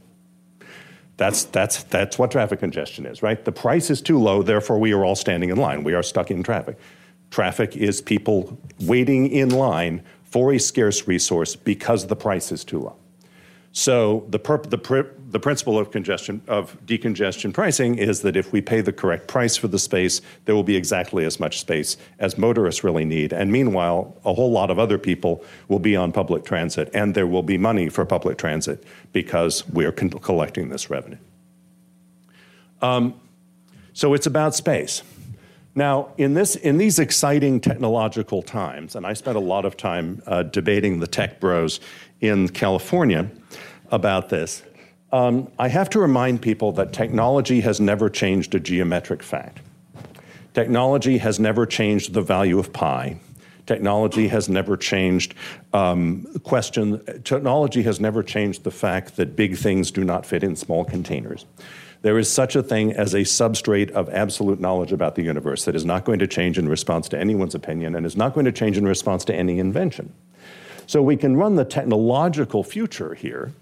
[1.16, 3.42] That's, that's, that's what traffic congestion is, right?
[3.42, 5.84] The price is too low, therefore we are all standing in line.
[5.84, 6.76] We are stuck in traffic.
[7.30, 12.80] Traffic is people waiting in line for a scarce resource because the price is too
[12.80, 12.96] low.
[13.72, 14.76] So the, perp, the,
[15.32, 19.56] the principle of congestion of decongestion pricing is that if we pay the correct price
[19.56, 23.32] for the space, there will be exactly as much space as motorists really need.
[23.32, 27.26] And meanwhile, a whole lot of other people will be on public transit, and there
[27.26, 31.18] will be money for public transit because we are con- collecting this revenue.
[32.82, 33.14] Um,
[33.94, 35.02] so it's about space.
[35.74, 40.22] Now, in, this, in these exciting technological times, and I spent a lot of time
[40.26, 41.80] uh, debating the tech bros
[42.20, 43.30] in California
[43.90, 44.62] about this,
[45.12, 49.60] um, I have to remind people that technology has never changed a geometric fact.
[50.54, 53.18] Technology has never changed the value of pi.
[53.66, 55.34] Technology has never changed
[55.72, 57.00] um, question.
[57.24, 61.46] Technology has never changed the fact that big things do not fit in small containers.
[62.02, 65.76] There is such a thing as a substrate of absolute knowledge about the universe that
[65.76, 68.52] is not going to change in response to anyone's opinion and is not going to
[68.52, 70.12] change in response to any invention.
[70.88, 73.52] So we can run the technological future here,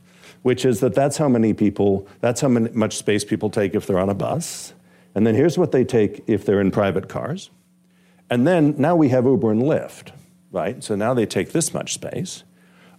[0.43, 3.87] which is that that's how many people, that's how many, much space people take if
[3.87, 4.73] they're on a bus.
[5.15, 7.51] And then here's what they take if they're in private cars.
[8.31, 10.13] And then now we have Uber and Lyft,
[10.53, 10.83] right?
[10.83, 12.45] So now they take this much space.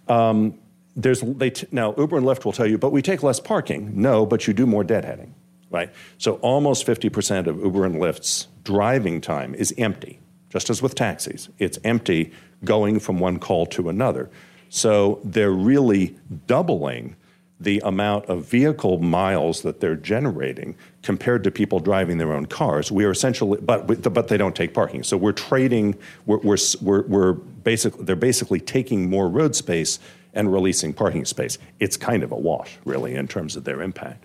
[0.08, 0.58] Um,
[0.94, 3.92] there's they t- now Uber and Lyft will tell you, but we take less parking.
[4.00, 5.30] No, but you do more deadheading,
[5.70, 5.90] right?
[6.18, 11.48] So almost 50% of Uber and Lyft's driving time is empty, just as with taxis.
[11.58, 14.30] It's empty going from one call to another.
[14.68, 17.16] So they're really doubling
[17.62, 22.90] the amount of vehicle miles that they're generating compared to people driving their own cars.
[22.90, 25.02] We are essentially, but but they don't take parking.
[25.02, 25.96] So we're trading.
[26.26, 29.98] We're we're we're, we're basically they're basically taking more road space
[30.34, 31.58] and releasing parking space.
[31.78, 34.24] It's kind of a wash, really, in terms of their impact.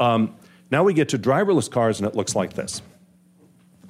[0.00, 0.34] Um,
[0.70, 2.82] now we get to driverless cars, and it looks like this.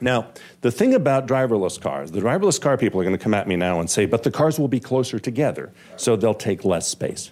[0.00, 3.46] Now, the thing about driverless cars, the driverless car people are going to come at
[3.46, 6.88] me now and say, but the cars will be closer together, so they'll take less
[6.88, 7.30] space.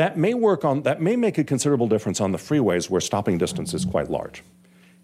[0.00, 3.36] That may work on, that may make a considerable difference on the freeways where stopping
[3.36, 4.42] distance is quite large.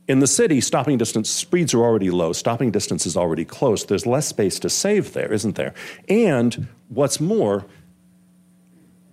[0.09, 3.85] In the city, stopping distance speeds are already low, stopping distance is already close.
[3.85, 5.75] There's less space to save there, isn't there?
[6.09, 7.67] And what's more,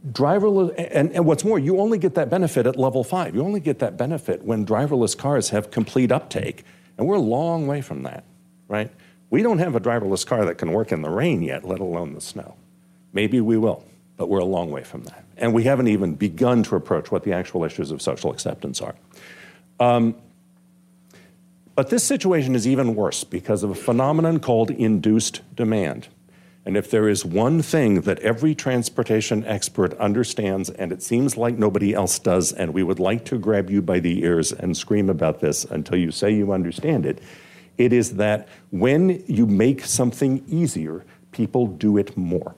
[0.10, 3.60] driverless and, and, what's more you only get that benefit at level five you only
[3.60, 6.64] get that benefit when driverless cars have complete uptake
[6.98, 8.26] and we're a long way from that
[8.68, 8.92] right
[9.30, 12.14] we don't have a driverless car that can work in the rain yet let alone
[12.14, 12.58] the snow
[13.14, 13.86] maybe we will
[14.18, 15.26] but we're a long way from that.
[15.38, 18.96] And we haven't even begun to approach what the actual issues of social acceptance are.
[19.80, 20.16] Um,
[21.76, 26.08] but this situation is even worse because of a phenomenon called induced demand.
[26.66, 31.58] And if there is one thing that every transportation expert understands, and it seems like
[31.58, 35.10] nobody else does, and we would like to grab you by the ears and scream
[35.10, 37.20] about this until you say you understand it,
[37.78, 42.56] it is that when you make something easier, people do it more.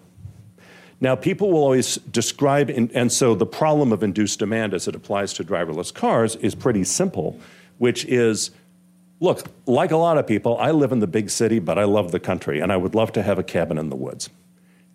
[1.01, 4.95] Now, people will always describe, in, and so the problem of induced demand as it
[4.95, 7.39] applies to driverless cars is pretty simple,
[7.77, 8.51] which is
[9.21, 12.12] Look, like a lot of people, I live in the big city, but I love
[12.12, 14.29] the country, and I would love to have a cabin in the woods.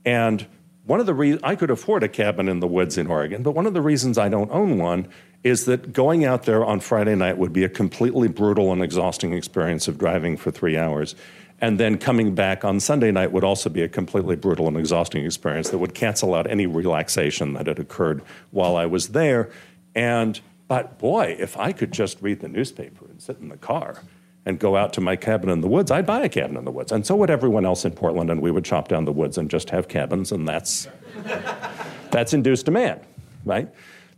[0.05, 0.47] And
[0.85, 3.53] one of the reasons I could afford a cabin in the woods in Oregon, but
[3.53, 5.09] one of the reasons I don't own one
[5.43, 9.33] is that going out there on Friday night would be a completely brutal and exhausting
[9.33, 11.15] experience of driving for three hours.
[11.61, 15.25] And then coming back on Sunday night would also be a completely brutal and exhausting
[15.25, 19.51] experience that would cancel out any relaxation that had occurred while I was there.
[19.95, 24.03] And but boy, if I could just read the newspaper and sit in the car
[24.47, 26.71] and go out to my cabin in the woods, I'd buy a cabin in the
[26.71, 26.93] woods.
[26.93, 29.51] And so would everyone else in Portland, and we would chop down the woods and
[29.51, 30.87] just have cabins, and that's,
[32.13, 33.01] that's induced demand,
[33.45, 33.69] right?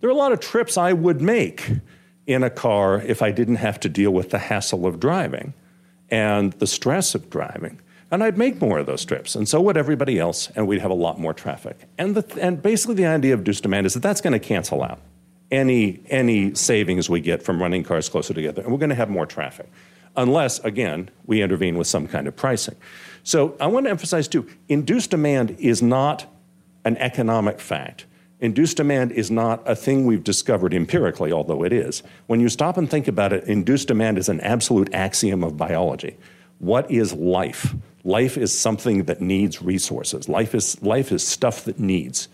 [0.01, 1.71] There are a lot of trips I would make
[2.27, 5.55] in a car if I didn't have to deal with the hassle of driving
[6.13, 7.81] and the stress of driving.
[8.11, 10.91] And I'd make more of those trips, and so would everybody else, and we'd have
[10.91, 11.89] a lot more traffic.
[11.97, 14.83] And, the, and basically, the idea of induced demand is that that's going to cancel
[14.83, 15.01] out
[15.51, 18.61] any, any savings we get from running cars closer together.
[18.61, 19.71] And we're going to have more traffic,
[20.15, 22.77] unless, again, we intervene with some kind of pricing.
[23.25, 26.27] So I want to emphasize, too, induced demand is not
[26.85, 28.05] an economic fact.
[28.43, 32.03] Induced demand is not a thing we've discovered empirically, although it is.
[32.27, 36.19] When you stop and think about it, induced demand is an absolute axiom of biology.
[36.59, 37.75] What is life?
[38.05, 40.29] Life is something that needs resources.
[40.29, 42.29] Life is, life is stuff that needs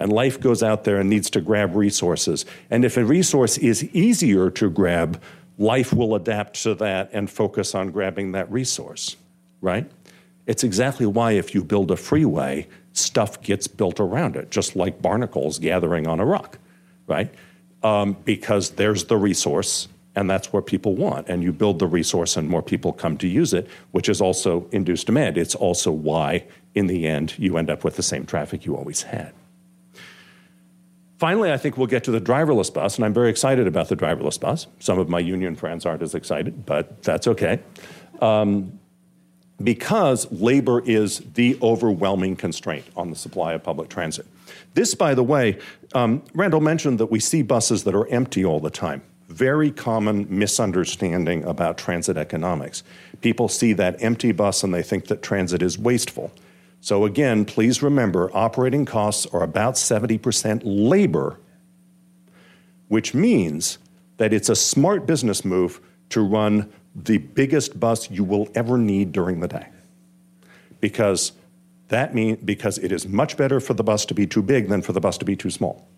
[0.00, 2.46] and life goes out there and needs to grab resources.
[2.70, 5.22] And if a resource is easier to grab,
[5.58, 9.16] life will adapt to that and focus on grabbing that resource,
[9.60, 9.88] right?
[10.46, 15.00] It's exactly why if you build a freeway, stuff gets built around it, just like
[15.00, 16.58] barnacles gathering on a rock,
[17.06, 17.32] right?
[17.82, 21.28] Um, because there's the resource and that's what people want.
[21.28, 24.68] And you build the resource and more people come to use it, which is also
[24.72, 25.38] induced demand.
[25.38, 29.02] It's also why, in the end, you end up with the same traffic you always
[29.02, 29.32] had.
[31.18, 33.96] Finally, I think we'll get to the driverless bus, and I'm very excited about the
[33.96, 34.66] driverless bus.
[34.78, 37.60] Some of my union friends aren't as excited, but that's okay.
[38.22, 38.78] Um,
[39.62, 44.26] because labor is the overwhelming constraint on the supply of public transit.
[44.74, 45.58] This, by the way,
[45.94, 49.02] um, Randal mentioned that we see buses that are empty all the time.
[49.28, 52.82] very common misunderstanding about transit economics.
[53.20, 56.32] People see that empty bus and they think that transit is wasteful.
[56.80, 61.38] So, again, please remember operating costs are about 70% labor,
[62.88, 63.78] which means
[64.16, 69.12] that it's a smart business move to run the biggest bus you will ever need
[69.12, 69.66] during the day.
[70.80, 71.32] Because
[71.88, 74.82] that means because it is much better for the bus to be too big than
[74.82, 75.88] for the bus to be too small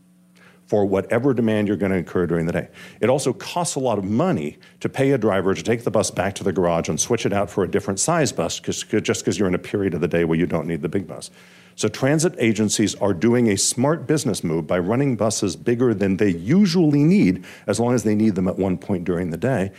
[0.67, 2.69] for whatever demand you're going to incur during the day.
[3.01, 6.11] It also costs a lot of money to pay a driver to take the bus
[6.11, 9.39] back to the garage and switch it out for a different size bus just because
[9.39, 11.31] you're in a period of the day where you don't need the big bus.
[11.75, 16.31] So transit agencies are doing a smart business move by running buses bigger than they
[16.31, 19.73] usually need, as long as they need them at one point during the day.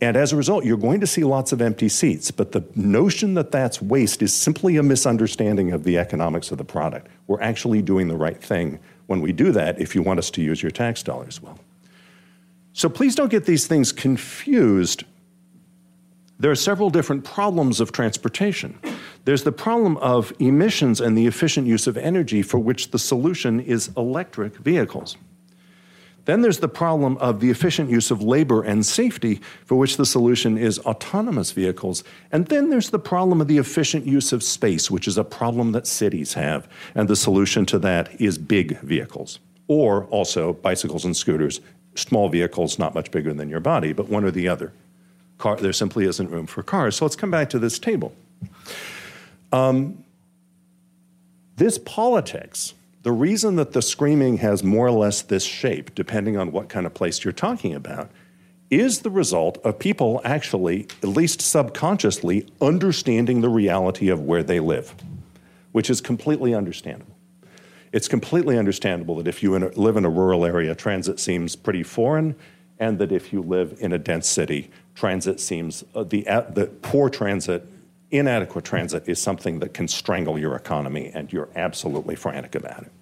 [0.00, 2.30] And as a result, you're going to see lots of empty seats.
[2.30, 6.64] But the notion that that's waste is simply a misunderstanding of the economics of the
[6.64, 7.08] product.
[7.26, 10.42] We're actually doing the right thing when we do that if you want us to
[10.42, 11.58] use your tax dollars well.
[12.72, 15.04] So please don't get these things confused.
[16.40, 18.78] There are several different problems of transportation.
[19.24, 23.60] There's the problem of emissions and the efficient use of energy, for which the solution
[23.60, 25.16] is electric vehicles.
[26.24, 30.06] Then there's the problem of the efficient use of labor and safety, for which the
[30.06, 32.02] solution is autonomous vehicles.
[32.32, 35.72] And then there's the problem of the efficient use of space, which is a problem
[35.72, 36.66] that cities have.
[36.94, 41.60] And the solution to that is big vehicles, or also bicycles and scooters,
[41.94, 44.72] small vehicles not much bigger than your body, but one or the other.
[45.36, 46.96] Car, there simply isn't room for cars.
[46.96, 48.14] So let's come back to this table.
[49.52, 50.04] Um,
[51.56, 52.74] this politics
[53.04, 56.86] the reason that the screaming has more or less this shape, depending on what kind
[56.86, 58.10] of place you're talking about,
[58.70, 64.58] is the result of people actually, at least subconsciously, understanding the reality of where they
[64.58, 64.94] live,
[65.72, 67.14] which is completely understandable.
[67.92, 72.34] It's completely understandable that if you live in a rural area, transit seems pretty foreign,
[72.78, 76.66] and that if you live in a dense city, transit seems uh, the, uh, the
[76.68, 77.68] poor transit
[78.10, 82.92] inadequate transit is something that can strangle your economy, and you're absolutely frantic about it.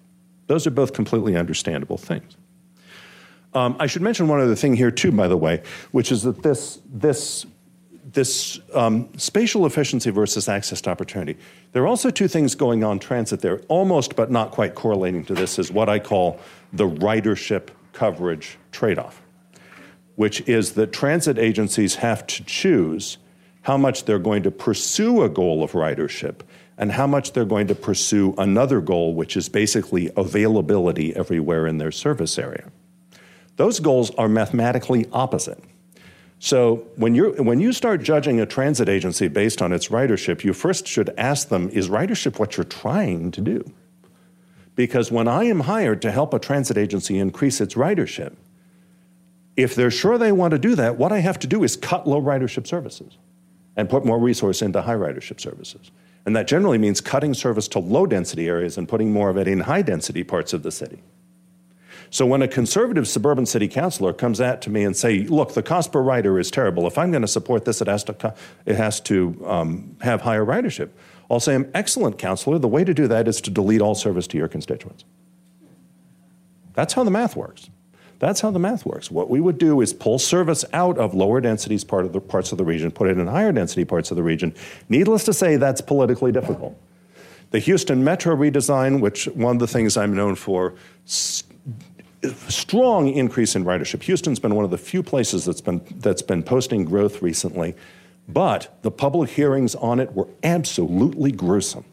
[0.47, 2.35] Those are both completely understandable things.
[3.53, 6.41] Um, I should mention one other thing here, too, by the way, which is that
[6.41, 7.45] this, this,
[8.11, 11.37] this um, spatial efficiency versus access to opportunity.
[11.71, 15.35] There are also two things going on transit there, almost but not quite correlating to
[15.35, 16.39] this, is what I call
[16.71, 19.21] the ridership coverage trade off,
[20.15, 23.17] which is that transit agencies have to choose
[23.63, 26.41] how much they're going to pursue a goal of ridership
[26.77, 31.77] and how much they're going to pursue another goal, which is basically availability everywhere in
[31.77, 32.71] their service area.
[33.55, 35.63] Those goals are mathematically opposite.
[36.39, 40.51] So when, you when you start judging a transit agency based on its ridership, you
[40.51, 43.63] first should ask them is ridership what you're trying to do?
[44.75, 48.35] Because when I am hired to help a transit agency increase its ridership,
[49.55, 52.05] if they're sure they want to do that, what I have to do is cut
[52.07, 53.17] low ridership services
[53.75, 55.91] and put more resource into high ridership services.
[56.25, 59.47] And that generally means cutting service to low density areas and putting more of it
[59.47, 61.03] in high density parts of the city.
[62.09, 65.63] So when a conservative suburban city councilor comes at to me and say, "Look, the
[65.63, 66.85] cost per rider is terrible.
[66.85, 68.35] If I'm going to support this, it has to
[68.67, 70.89] it has to um, have higher ridership."
[71.31, 72.59] I'll say, "I'm excellent, councilor.
[72.59, 75.05] The way to do that is to delete all service to your constituents."
[76.73, 77.71] That's how the math works.
[78.23, 79.11] That's how the math works.
[79.11, 82.53] What we would do is pull service out of lower densities part of the parts
[82.53, 84.55] of the region, put it in higher density parts of the region.
[84.87, 86.81] Needless to say, that's politically difficult.
[87.51, 93.65] The Houston Metro redesign, which one of the things I'm known for, strong increase in
[93.65, 94.03] ridership.
[94.03, 97.75] Houston's been one of the few places that's been that's been posting growth recently,
[98.29, 101.83] but the public hearings on it were absolutely gruesome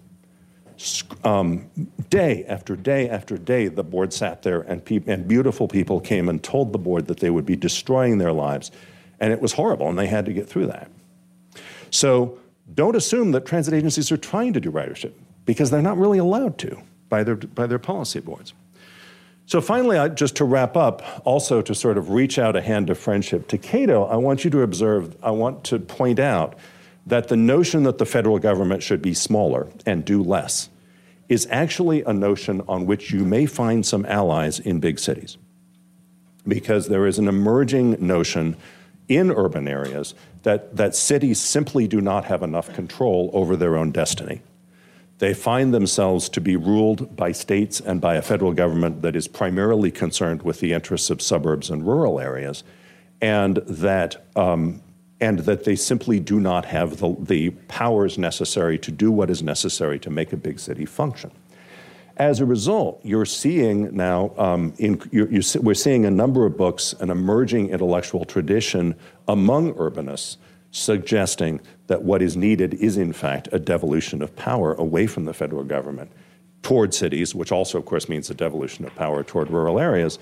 [1.25, 1.71] um,
[2.09, 6.29] day after day after day, the board sat there and, pe- and beautiful people came
[6.29, 8.71] and told the board that they would be destroying their lives.
[9.19, 10.91] And it was horrible, and they had to get through that.
[11.91, 12.39] So
[12.73, 15.13] don't assume that transit agencies are trying to do ridership
[15.45, 18.55] because they're not really allowed to by their, by their policy boards.
[19.45, 22.89] So finally, I, just to wrap up, also to sort of reach out a hand
[22.89, 26.55] of friendship to Cato, I want you to observe, I want to point out
[27.07, 30.70] that the notion that the federal government should be smaller and do less
[31.31, 35.39] is actually a notion on which you may find some allies in big cities.
[36.47, 38.57] Because there is an emerging notion
[39.09, 43.93] in urban areas that, that cities simply do not have enough control over their own
[43.93, 44.43] destiny.
[45.19, 49.29] They find themselves to be ruled by states and by a federal government that is
[49.29, 52.65] primarily concerned with the interests of suburbs and rural areas,
[53.21, 54.83] and that um,
[55.21, 59.43] and that they simply do not have the, the powers necessary to do what is
[59.43, 61.31] necessary to make a big city function.
[62.17, 66.57] As a result, you're seeing now, um, in, you're, you're, we're seeing a number of
[66.57, 68.95] books, an emerging intellectual tradition
[69.27, 70.37] among urbanists
[70.71, 75.35] suggesting that what is needed is, in fact, a devolution of power away from the
[75.35, 76.11] federal government
[76.63, 80.19] toward cities, which also, of course, means a devolution of power toward rural areas.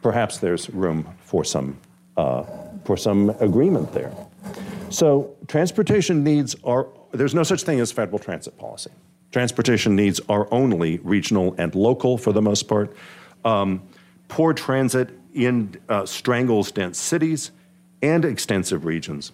[0.00, 1.76] Perhaps there's room for some,
[2.16, 2.44] uh,
[2.84, 4.12] for some agreement there.
[4.90, 8.90] So, transportation needs are, there's no such thing as federal transit policy.
[9.30, 12.94] Transportation needs are only regional and local for the most part.
[13.44, 13.82] Um,
[14.28, 17.50] poor transit in uh, strangles dense cities
[18.02, 19.32] and extensive regions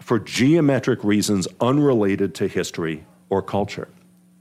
[0.00, 3.88] for geometric reasons unrelated to history or culture.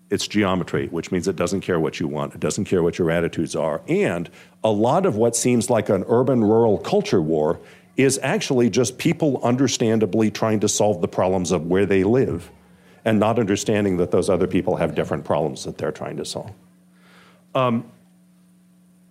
[0.10, 3.12] It's geometry, which means it doesn't care what you want, it doesn't care what your
[3.12, 3.82] attitudes are.
[3.88, 4.30] And
[4.64, 7.60] a lot of what seems like an urban rural culture war
[7.98, 12.52] is actually just people understandably trying to solve the problems of where they live
[13.04, 16.52] and not understanding that those other people have different problems that they're trying to solve.
[17.56, 17.92] Um,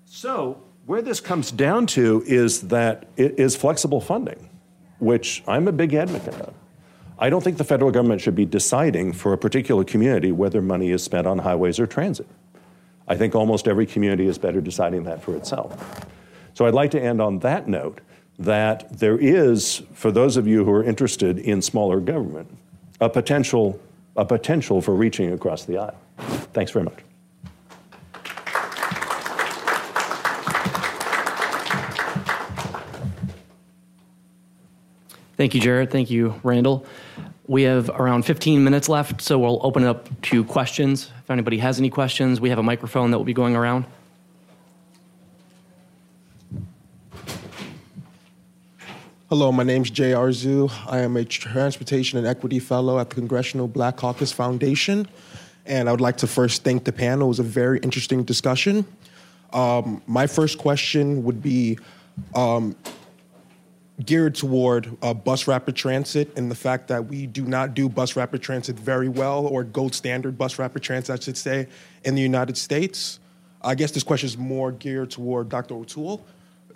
[0.04, 4.48] so, where this comes down to is that it is flexible funding,
[5.00, 6.54] which I'm a big advocate of.
[7.18, 10.90] I don't think the federal government should be deciding for a particular community whether money
[10.90, 12.28] is spent on highways or transit.
[13.08, 16.06] I think almost every community is better deciding that for itself.
[16.54, 18.00] So I'd like to end on that note
[18.38, 22.48] that there is, for those of you who are interested in smaller government,
[23.00, 23.80] a potential,
[24.16, 25.98] a potential for reaching across the aisle.
[26.52, 26.98] Thanks very much.
[35.36, 35.90] Thank you, Jarrett.
[35.90, 36.86] Thank you, Randal.
[37.46, 41.12] We have around 15 minutes left, so we'll open it up to questions.
[41.22, 43.84] If anybody has any questions, we have a microphone that will be going around.
[49.28, 50.70] Hello, my name is Jay Arzu.
[50.86, 55.08] I am a Transportation and Equity Fellow at the Congressional Black Caucus Foundation.
[55.64, 57.26] And I would like to first thank the panel.
[57.26, 58.86] It was a very interesting discussion.
[59.52, 61.76] Um, my first question would be
[62.36, 62.76] um,
[64.04, 68.14] geared toward uh, bus rapid transit and the fact that we do not do bus
[68.14, 71.66] rapid transit very well, or gold standard bus rapid transit, I should say,
[72.04, 73.18] in the United States.
[73.60, 75.74] I guess this question is more geared toward Dr.
[75.74, 76.24] O'Toole.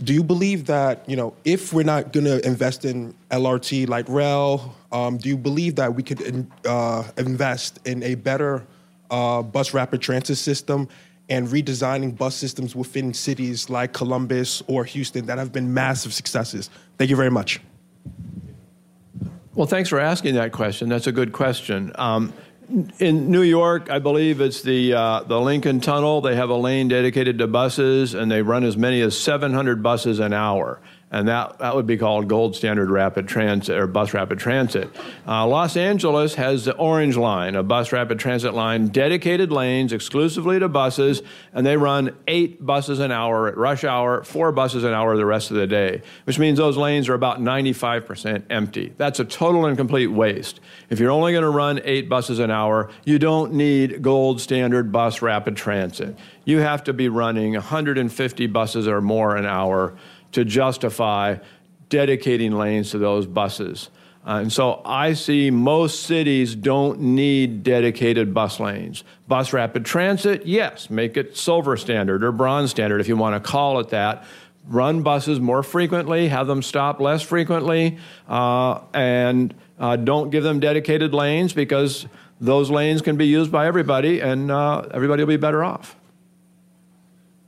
[0.03, 4.09] Do you believe that you know if we're not going to invest in LRT light
[4.09, 8.66] rail, um, do you believe that we could in, uh, invest in a better
[9.11, 10.88] uh, bus rapid transit system
[11.28, 16.70] and redesigning bus systems within cities like Columbus or Houston that have been massive successes?
[16.98, 17.61] Thank you very much.
[19.55, 20.88] Well, thanks for asking that question.
[20.88, 21.92] That's a good question.
[21.96, 22.32] Um,
[22.99, 26.21] in New York, I believe it's the uh, the Lincoln Tunnel.
[26.21, 30.18] They have a lane dedicated to buses, and they run as many as 700 buses
[30.21, 30.81] an hour
[31.12, 34.88] and that, that would be called gold standard rapid transit or bus rapid transit.
[35.26, 40.61] Uh, Los Angeles has the Orange Line, a bus rapid transit line, dedicated lanes exclusively
[40.61, 44.92] to buses, and they run eight buses an hour at rush hour, four buses an
[44.92, 48.92] hour the rest of the day, which means those lanes are about 95% empty.
[48.96, 50.61] That's a total and complete waste.
[50.90, 54.92] If you're only going to run eight buses an hour, you don't need gold standard
[54.92, 56.16] bus rapid transit.
[56.44, 59.96] You have to be running 150 buses or more an hour
[60.33, 61.37] to justify
[61.89, 63.91] dedicating lanes to those buses.
[64.26, 69.03] Uh, and so I see most cities don't need dedicated bus lanes.
[69.26, 73.51] Bus rapid transit, yes, make it silver standard or bronze standard if you want to
[73.51, 74.24] call it that.
[74.68, 80.61] Run buses more frequently, have them stop less frequently, uh, and uh, don't give them
[80.61, 82.07] dedicated lanes because
[82.43, 85.97] those lanes can be used by everybody and uh, everybody will be better off.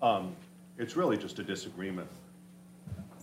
[0.01, 0.35] Um,
[0.78, 2.09] it's really just a disagreement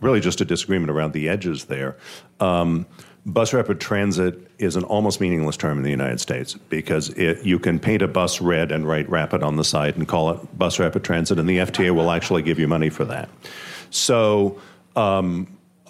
[0.02, 1.98] really just a disagreement around the edges there.
[2.40, 2.86] Um,
[3.26, 7.60] bus rapid transit is an almost meaningless term in the United States because it, you
[7.60, 10.80] can paint a bus red and write rapid on the side and call it bus
[10.80, 13.30] rapid transit, and the FTA will actually give you money for that.
[13.90, 14.60] So,
[14.96, 15.48] um,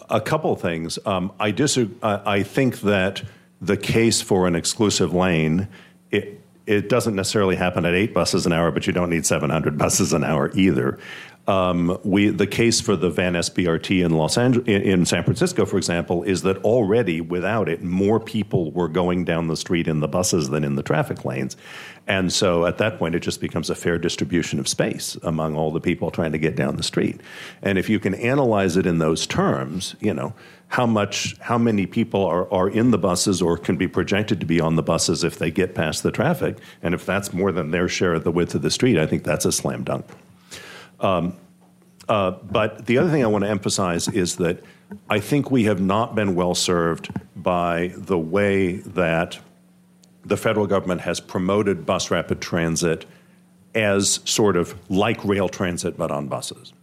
[0.09, 0.97] a couple things.
[1.05, 3.23] Um, I, disagree, I think that
[3.61, 5.67] the case for an exclusive lane,
[6.11, 9.77] it, it doesn't necessarily happen at eight buses an hour, but you don't need 700
[9.77, 10.97] buses an hour either.
[11.49, 15.65] Um, we, the case for the Van Ness BRT in Los Angeles, in, San Francisco,
[15.65, 19.99] for example, is that already without it, more people were going down the street in
[19.99, 21.57] the buses than in the traffic lanes,
[22.05, 25.71] and so at that point, it just becomes a fair distribution of space among all
[25.71, 27.19] the people trying to get down the street.
[27.63, 30.35] And if you can analyze it in those terms, you know
[30.67, 34.45] how much, how many people are, are in the buses or can be projected to
[34.45, 37.71] be on the buses if they get past the traffic, and if that's more than
[37.71, 40.05] their share of the width of the street, I think that's a slam dunk.
[41.01, 41.35] Um,
[42.07, 44.63] uh, but the other thing I want to emphasize is that
[45.09, 49.39] I think we have not been well served by the way that
[50.25, 53.05] the federal government has promoted bus rapid transit
[53.75, 56.73] as sort of like rail transit but on buses.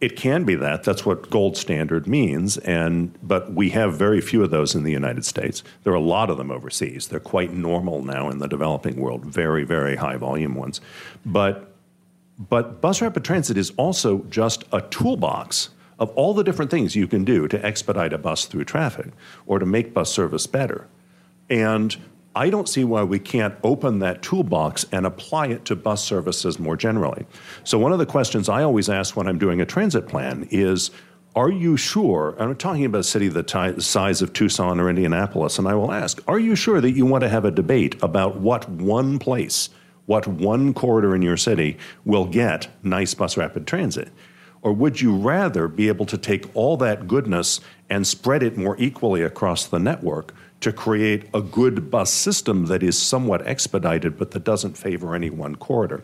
[0.00, 0.84] It can be that.
[0.84, 2.58] That's what gold standard means.
[2.58, 5.64] And but we have very few of those in the United States.
[5.84, 7.08] There are a lot of them overseas.
[7.08, 9.24] They're quite normal now in the developing world.
[9.24, 10.82] Very, very high volume ones.
[11.24, 11.75] But
[12.38, 17.08] but bus rapid transit is also just a toolbox of all the different things you
[17.08, 19.12] can do to expedite a bus through traffic
[19.46, 20.86] or to make bus service better.
[21.48, 21.96] And
[22.34, 26.58] I don't see why we can't open that toolbox and apply it to bus services
[26.58, 27.24] more generally.
[27.64, 30.90] So, one of the questions I always ask when I'm doing a transit plan is
[31.34, 32.36] Are you sure?
[32.38, 35.92] I'm talking about a city the t- size of Tucson or Indianapolis, and I will
[35.92, 39.70] ask Are you sure that you want to have a debate about what one place,
[40.06, 44.08] what one corridor in your city will get nice bus rapid transit?
[44.62, 48.76] Or would you rather be able to take all that goodness and spread it more
[48.78, 50.34] equally across the network?
[50.60, 55.30] To create a good bus system that is somewhat expedited but that doesn't favor any
[55.30, 56.02] one corridor.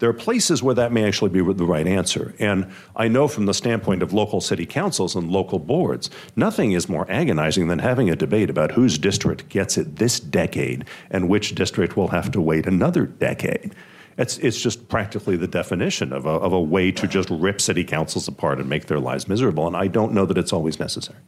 [0.00, 2.34] There are places where that may actually be the right answer.
[2.40, 6.88] And I know from the standpoint of local city councils and local boards, nothing is
[6.88, 11.54] more agonizing than having a debate about whose district gets it this decade and which
[11.54, 13.74] district will have to wait another decade.
[14.18, 17.84] It's, it's just practically the definition of a, of a way to just rip city
[17.84, 19.66] councils apart and make their lives miserable.
[19.66, 21.18] And I don't know that it's always necessary.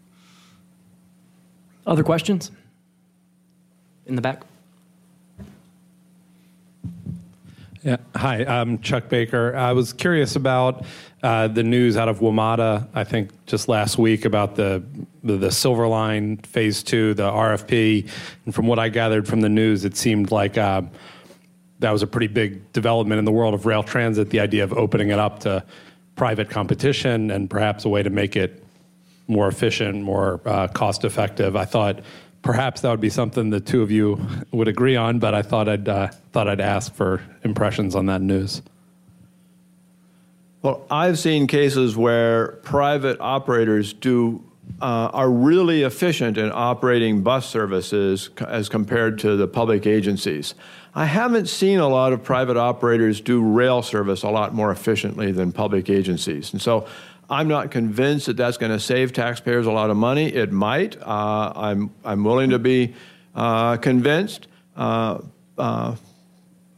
[1.87, 2.51] Other questions?
[4.07, 4.43] In the back.
[7.83, 7.99] Yeah.
[8.17, 9.55] Hi, I'm Chuck Baker.
[9.55, 10.87] I was curious about
[11.23, 14.83] uh, the news out of WMATA, I think just last week about the,
[15.23, 18.09] the, the Silver Line Phase 2, the RFP.
[18.47, 20.83] And from what I gathered from the news, it seemed like uh,
[21.81, 24.73] that was a pretty big development in the world of rail transit, the idea of
[24.73, 25.63] opening it up to
[26.17, 28.65] private competition and perhaps a way to make it
[29.29, 31.55] more efficient, more uh, cost effective.
[31.55, 32.01] I thought
[32.45, 34.21] perhaps that would be something the two of you
[34.53, 38.21] would agree on, but I thought I'd uh, thought I'd ask for impressions on that
[38.21, 38.63] news.
[40.63, 44.45] Well, I've seen cases where private operators do
[44.81, 50.55] uh, are really efficient in operating bus services as compared to the public agencies.
[50.95, 55.33] I haven't seen a lot of private operators do rail service a lot more efficiently
[55.33, 56.87] than public agencies, and so
[57.31, 60.27] I'm not convinced that that's going to save taxpayers a lot of money.
[60.27, 61.01] It might.
[61.01, 62.95] Uh, I'm, I'm willing to be
[63.35, 64.47] uh, convinced.
[64.77, 65.21] Uh,
[65.57, 65.97] uh,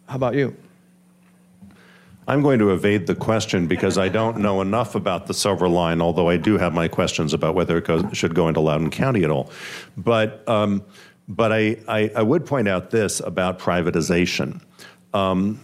[0.06, 0.56] how about you?
[2.28, 6.00] I'm going to evade the question because I don't know enough about the Silver Line,
[6.00, 9.22] although I do have my questions about whether it goes, should go into Loudoun County
[9.22, 9.50] at all.
[9.96, 10.82] But, um,
[11.28, 14.60] but I, I, I, would point out this about privatization.
[15.14, 15.60] Um,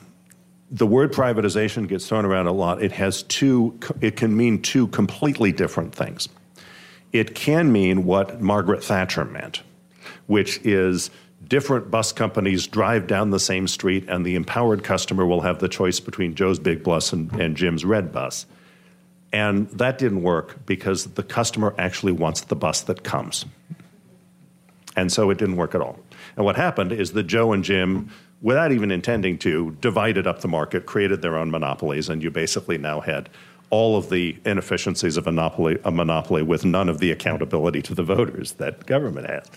[0.72, 2.82] the word privatization gets thrown around a lot.
[2.82, 6.30] It has two, it can mean two completely different things.
[7.12, 9.62] It can mean what Margaret Thatcher meant,
[10.26, 11.10] which is
[11.46, 15.68] different bus companies drive down the same street and the empowered customer will have the
[15.68, 18.46] choice between Joe's Big Bus and, and Jim's Red Bus.
[19.30, 23.44] And that didn't work because the customer actually wants the bus that comes.
[24.96, 25.98] And so it didn't work at all.
[26.36, 28.10] And what happened is that Joe and Jim
[28.42, 32.76] without even intending to, divided up the market, created their own monopolies, and you basically
[32.76, 33.28] now had
[33.70, 37.94] all of the inefficiencies of a monopoly, a monopoly with none of the accountability to
[37.94, 39.50] the voters that government has.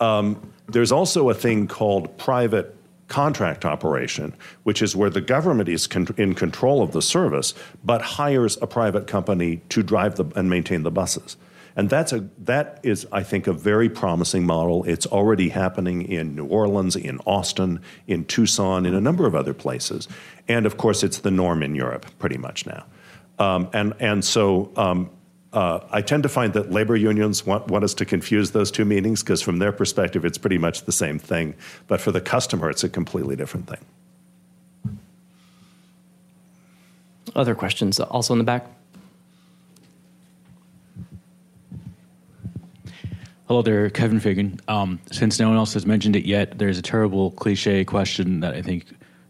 [0.00, 2.76] Um, there's also a thing called private
[3.08, 7.54] contract operation, which is where the government is con- in control of the service,
[7.84, 11.36] but hires a private company to drive the, and maintain the buses.
[11.80, 14.84] And that's a that is, I think, a very promising model.
[14.84, 19.54] It's already happening in New Orleans, in Austin, in Tucson, in a number of other
[19.54, 20.06] places,
[20.46, 22.84] and of course, it's the norm in Europe pretty much now.
[23.38, 24.70] Um, and and so.
[24.76, 25.10] Um,
[25.52, 28.84] uh, I tend to find that labor unions want, want us to confuse those two
[28.84, 31.56] meanings because, from their perspective, it's pretty much the same thing.
[31.88, 33.84] But for the customer, it's a completely different thing.
[37.34, 37.98] Other questions?
[37.98, 38.64] Also in the back?
[43.50, 44.60] Hello there, Kevin Fagan.
[44.68, 48.54] Um, since no one else has mentioned it yet, there's a terrible cliche question that
[48.54, 48.84] I think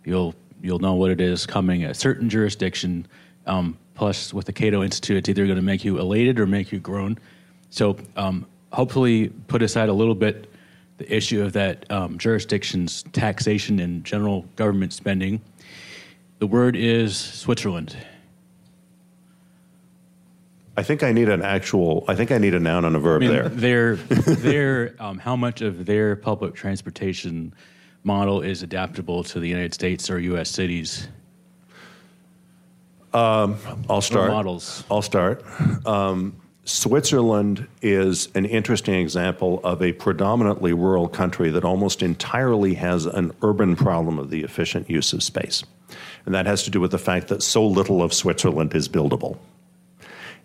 [0.05, 1.87] you'll you'll know what it is coming.
[1.87, 3.07] A certain jurisdiction,
[3.47, 6.71] um, plus with the Cato Institute, it's either going to make you elated or make
[6.71, 7.19] you groan.
[7.71, 8.45] So um,
[8.75, 10.53] hopefully, put aside a little bit
[10.99, 15.41] the issue of that um, jurisdiction's taxation and general government spending.
[16.41, 17.97] The word is Switzerland.
[20.81, 22.07] I think I need an actual.
[22.09, 23.49] I think I need a noun and a verb I mean, there.
[23.51, 27.53] Their, their, um, how much of their public transportation
[28.03, 30.49] model is adaptable to the United States or U.S.
[30.49, 31.07] cities?
[33.13, 33.59] Um,
[33.91, 34.31] I'll start.
[34.31, 34.83] models.
[34.91, 35.45] I'll start.
[35.87, 43.05] Um, Switzerland is an interesting example of a predominantly rural country that almost entirely has
[43.05, 45.63] an urban problem of the efficient use of space.
[46.25, 49.37] And that has to do with the fact that so little of Switzerland is buildable.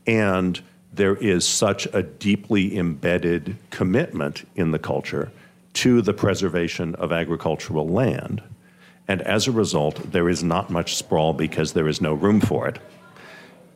[0.07, 0.61] And
[0.93, 5.31] there is such a deeply embedded commitment in the culture
[5.73, 8.41] to the preservation of agricultural land.
[9.07, 12.67] And as a result, there is not much sprawl because there is no room for
[12.67, 12.79] it.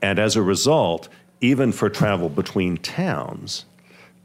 [0.01, 1.09] And as a result,
[1.41, 3.65] even for travel between towns,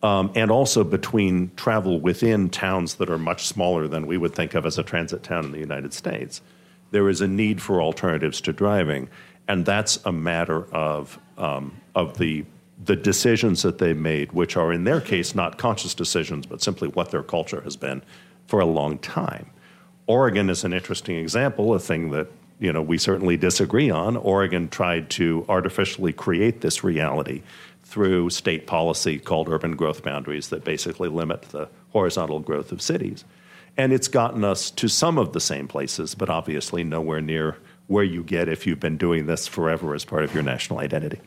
[0.03, 4.55] um, and also between travel within towns that are much smaller than we would think
[4.55, 6.43] of as a transit town in the United States,
[6.91, 9.09] there is a need for alternatives to driving.
[9.49, 12.45] And that's a matter of, um, of the
[12.83, 16.89] the decisions that they made, which are in their case not conscious decisions, but simply
[16.89, 18.03] what their culture has been
[18.47, 19.47] for a long time.
[20.07, 22.29] Oregon is an interesting example, a thing that
[22.59, 24.17] you know we certainly disagree on.
[24.17, 27.43] Oregon tried to artificially create this reality
[27.85, 33.25] through state policy called urban growth boundaries that basically limit the horizontal growth of cities.
[33.77, 38.05] And it's gotten us to some of the same places, but obviously nowhere near where
[38.05, 41.21] you get if you've been doing this forever as part of your national identity.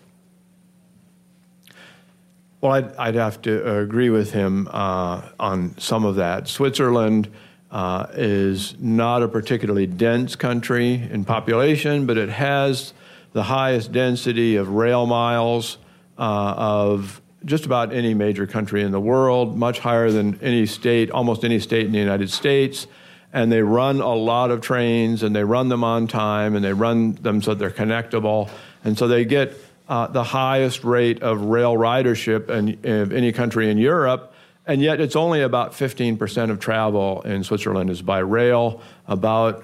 [2.60, 6.48] Well, I'd, I'd have to agree with him uh, on some of that.
[6.48, 7.30] Switzerland
[7.70, 12.94] uh, is not a particularly dense country in population, but it has
[13.34, 15.78] the highest density of rail miles
[16.18, 16.22] uh,
[16.58, 21.44] of just about any major country in the world, much higher than any state, almost
[21.46, 22.88] any state in the United States.
[23.34, 26.74] And they run a lot of trains and they run them on time and they
[26.74, 28.50] run them so they're connectable.
[28.84, 29.54] And so they get
[29.90, 34.34] uh, the highest rate of rail ridership in, in any country in Europe,
[34.66, 39.64] and yet it's only about 15% of travel in Switzerland is by rail, about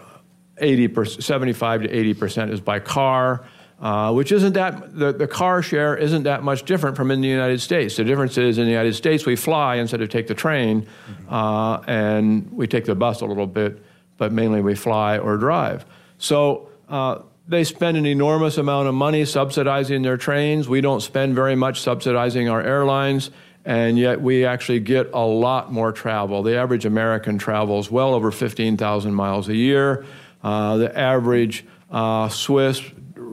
[0.58, 3.46] 80 75 to 80% is by car.
[3.80, 7.28] Uh, which isn't that the, the car share isn't that much different from in the
[7.28, 7.98] United States.
[7.98, 10.88] The difference is in the United States we fly instead of take the train,
[11.28, 13.84] uh, and we take the bus a little bit,
[14.16, 15.86] but mainly we fly or drive.
[16.18, 20.70] So uh, they spend an enormous amount of money subsidizing their trains.
[20.70, 23.32] We don't spend very much subsidizing our airlines,
[23.66, 26.42] and yet we actually get a lot more travel.
[26.44, 30.06] The average American travels well over 15,000 miles a year.
[30.42, 32.82] Uh, the average uh, Swiss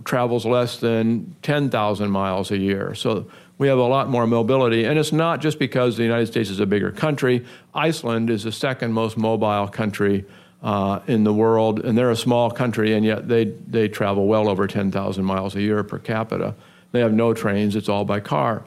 [0.04, 2.94] travels less than 10,000 miles a year.
[2.94, 3.26] So
[3.58, 4.84] we have a lot more mobility.
[4.84, 7.44] And it's not just because the United States is a bigger country.
[7.74, 10.24] Iceland is the second most mobile country
[10.62, 14.48] uh, in the world, and they're a small country, and yet they, they travel well
[14.48, 16.54] over 10,000 miles a year per capita.
[16.92, 18.64] They have no trains, it's all by car.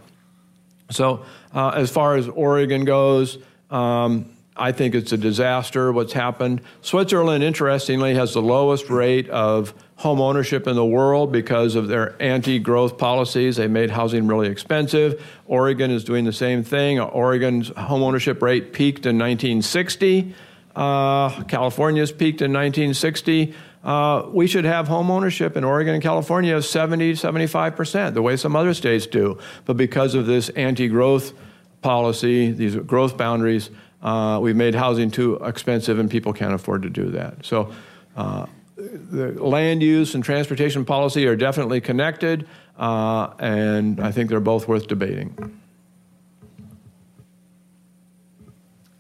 [0.90, 3.38] So, uh, as far as Oregon goes,
[3.70, 6.62] um, I think it's a disaster what's happened.
[6.82, 12.16] Switzerland, interestingly, has the lowest rate of home ownership in the world because of their
[12.22, 13.56] anti growth policies.
[13.56, 15.24] They made housing really expensive.
[15.48, 17.00] Oregon is doing the same thing.
[17.00, 20.36] Oregon's home ownership rate peaked in 1960.
[20.76, 23.54] Uh, California's peaked in 1960.
[23.84, 28.38] Uh, we should have home ownership in Oregon and California of 70, 75%, the way
[28.38, 29.38] some other states do.
[29.66, 31.34] But because of this anti growth
[31.82, 33.70] policy, these growth boundaries,
[34.02, 37.46] uh, we've made housing too expensive and people can't afford to do that.
[37.46, 37.74] So
[38.16, 38.46] uh,
[38.76, 42.48] the land use and transportation policy are definitely connected,
[42.78, 45.60] uh, and I think they're both worth debating.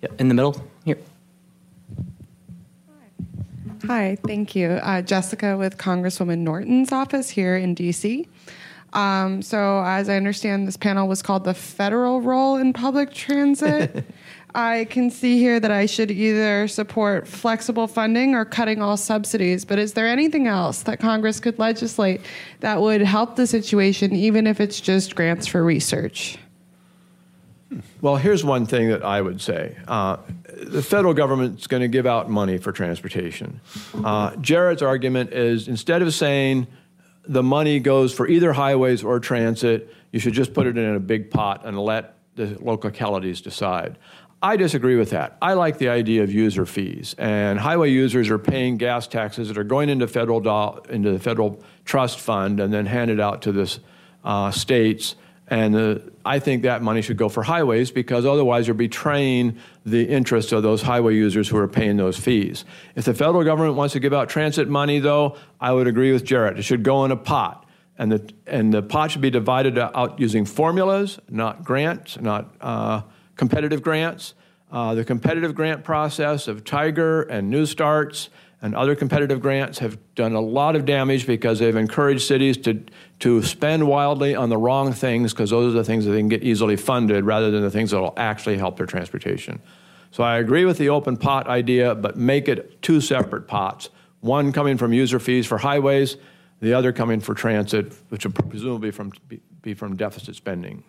[0.01, 0.97] Yeah, in the middle here.
[3.95, 4.69] Hi, thank you.
[4.69, 8.27] Uh, Jessica with Congresswoman Norton's office here in DC.
[8.91, 14.03] Um, so, as I understand, this panel was called the federal role in public transit.
[14.55, 19.63] I can see here that I should either support flexible funding or cutting all subsidies,
[19.63, 22.21] but is there anything else that Congress could legislate
[22.61, 26.39] that would help the situation, even if it's just grants for research?
[28.01, 29.77] Well, here's one thing that I would say.
[29.87, 30.17] Uh,
[30.61, 33.61] the federal government's going to give out money for transportation.
[34.03, 36.67] Uh, Jarrett's argument is instead of saying
[37.25, 40.99] the money goes for either highways or transit, you should just put it in a
[40.99, 43.97] big pot and let the localities decide.
[44.41, 45.37] I disagree with that.
[45.41, 49.57] I like the idea of user fees, and highway users are paying gas taxes that
[49.57, 53.53] are going into federal do- into the federal trust fund and then handed out to
[53.53, 53.79] the
[54.25, 55.15] uh, states
[55.47, 60.07] and the, I think that money should go for highways because otherwise you're betraying the
[60.07, 62.63] interests of those highway users who are paying those fees.
[62.95, 66.23] If the federal government wants to give out transit money, though, I would agree with
[66.23, 66.57] Jarrett.
[66.57, 67.65] It should go in a pot.
[67.97, 73.01] And the, and the pot should be divided out using formulas, not grants, not uh,
[73.35, 74.33] competitive grants.
[74.71, 78.29] Uh, the competitive grant process of Tiger and New Starts
[78.63, 82.81] and other competitive grants have done a lot of damage because they've encouraged cities to,
[83.23, 86.27] to spend wildly on the wrong things because those are the things that they can
[86.27, 89.61] get easily funded rather than the things that will actually help their transportation.
[90.11, 93.89] So I agree with the open pot idea, but make it two separate pots.
[94.19, 96.17] One coming from user fees for highways,
[96.59, 99.13] the other coming for transit, which would presumably from,
[99.61, 100.83] be from deficit spending.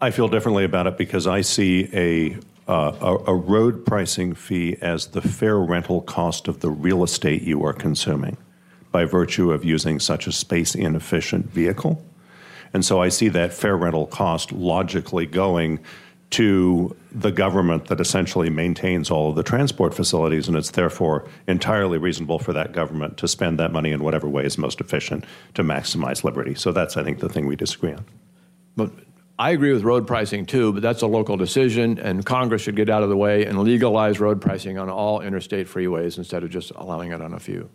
[0.00, 2.36] I feel differently about it because I see a,
[2.70, 2.92] uh,
[3.26, 7.64] a, a road pricing fee as the fair rental cost of the real estate you
[7.66, 8.36] are consuming
[8.92, 12.04] by virtue of using such a space inefficient vehicle.
[12.74, 15.80] And so I see that fair rental cost logically going
[16.30, 21.98] to the government that essentially maintains all of the transport facilities, and it's therefore entirely
[21.98, 25.62] reasonable for that government to spend that money in whatever way is most efficient to
[25.62, 26.54] maximize liberty.
[26.54, 28.06] So that's, I think, the thing we disagree on.
[28.76, 28.92] But
[29.38, 32.88] I agree with road pricing too, but that's a local decision, and Congress should get
[32.88, 36.70] out of the way and legalize road pricing on all interstate freeways instead of just
[36.76, 37.68] allowing it on a few.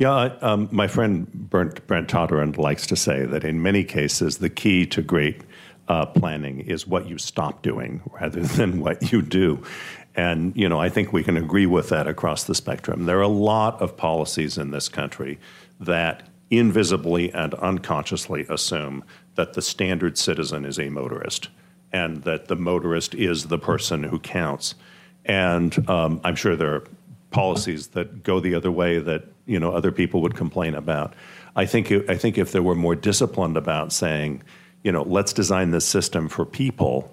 [0.00, 4.48] Yeah, um, my friend Brent, Brent Toderian likes to say that in many cases, the
[4.48, 5.42] key to great
[5.88, 9.62] uh, planning is what you stop doing rather than what you do.
[10.14, 13.04] And, you know, I think we can agree with that across the spectrum.
[13.04, 15.38] There are a lot of policies in this country
[15.80, 21.50] that invisibly and unconsciously assume that the standard citizen is a motorist
[21.92, 24.76] and that the motorist is the person who counts.
[25.26, 26.84] And um, I'm sure there are
[27.30, 31.14] policies that go the other way that you know other people would complain about.
[31.56, 34.42] I think I think if there were more disciplined about saying,
[34.82, 37.10] you know, let's design this system for people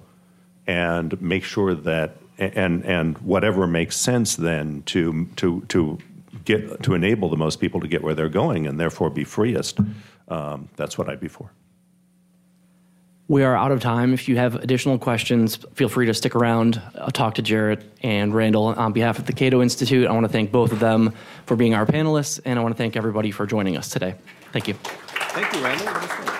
[0.66, 5.98] and make sure that and and whatever makes sense then to to to
[6.46, 9.80] get to enable the most people to get where they're going and therefore be freest.
[10.28, 11.52] Um, that's what I'd be for.
[13.30, 14.14] We are out of time.
[14.14, 16.82] If you have additional questions, feel free to stick around.
[16.98, 20.08] I'll talk to Jarrett and Randal on behalf of the Cato Institute.
[20.08, 21.14] I want to thank both of them
[21.46, 24.16] for being our panelists, and I want to thank everybody for joining us today.
[24.54, 24.76] Thank you.
[24.76, 26.37] Thank you, Randal.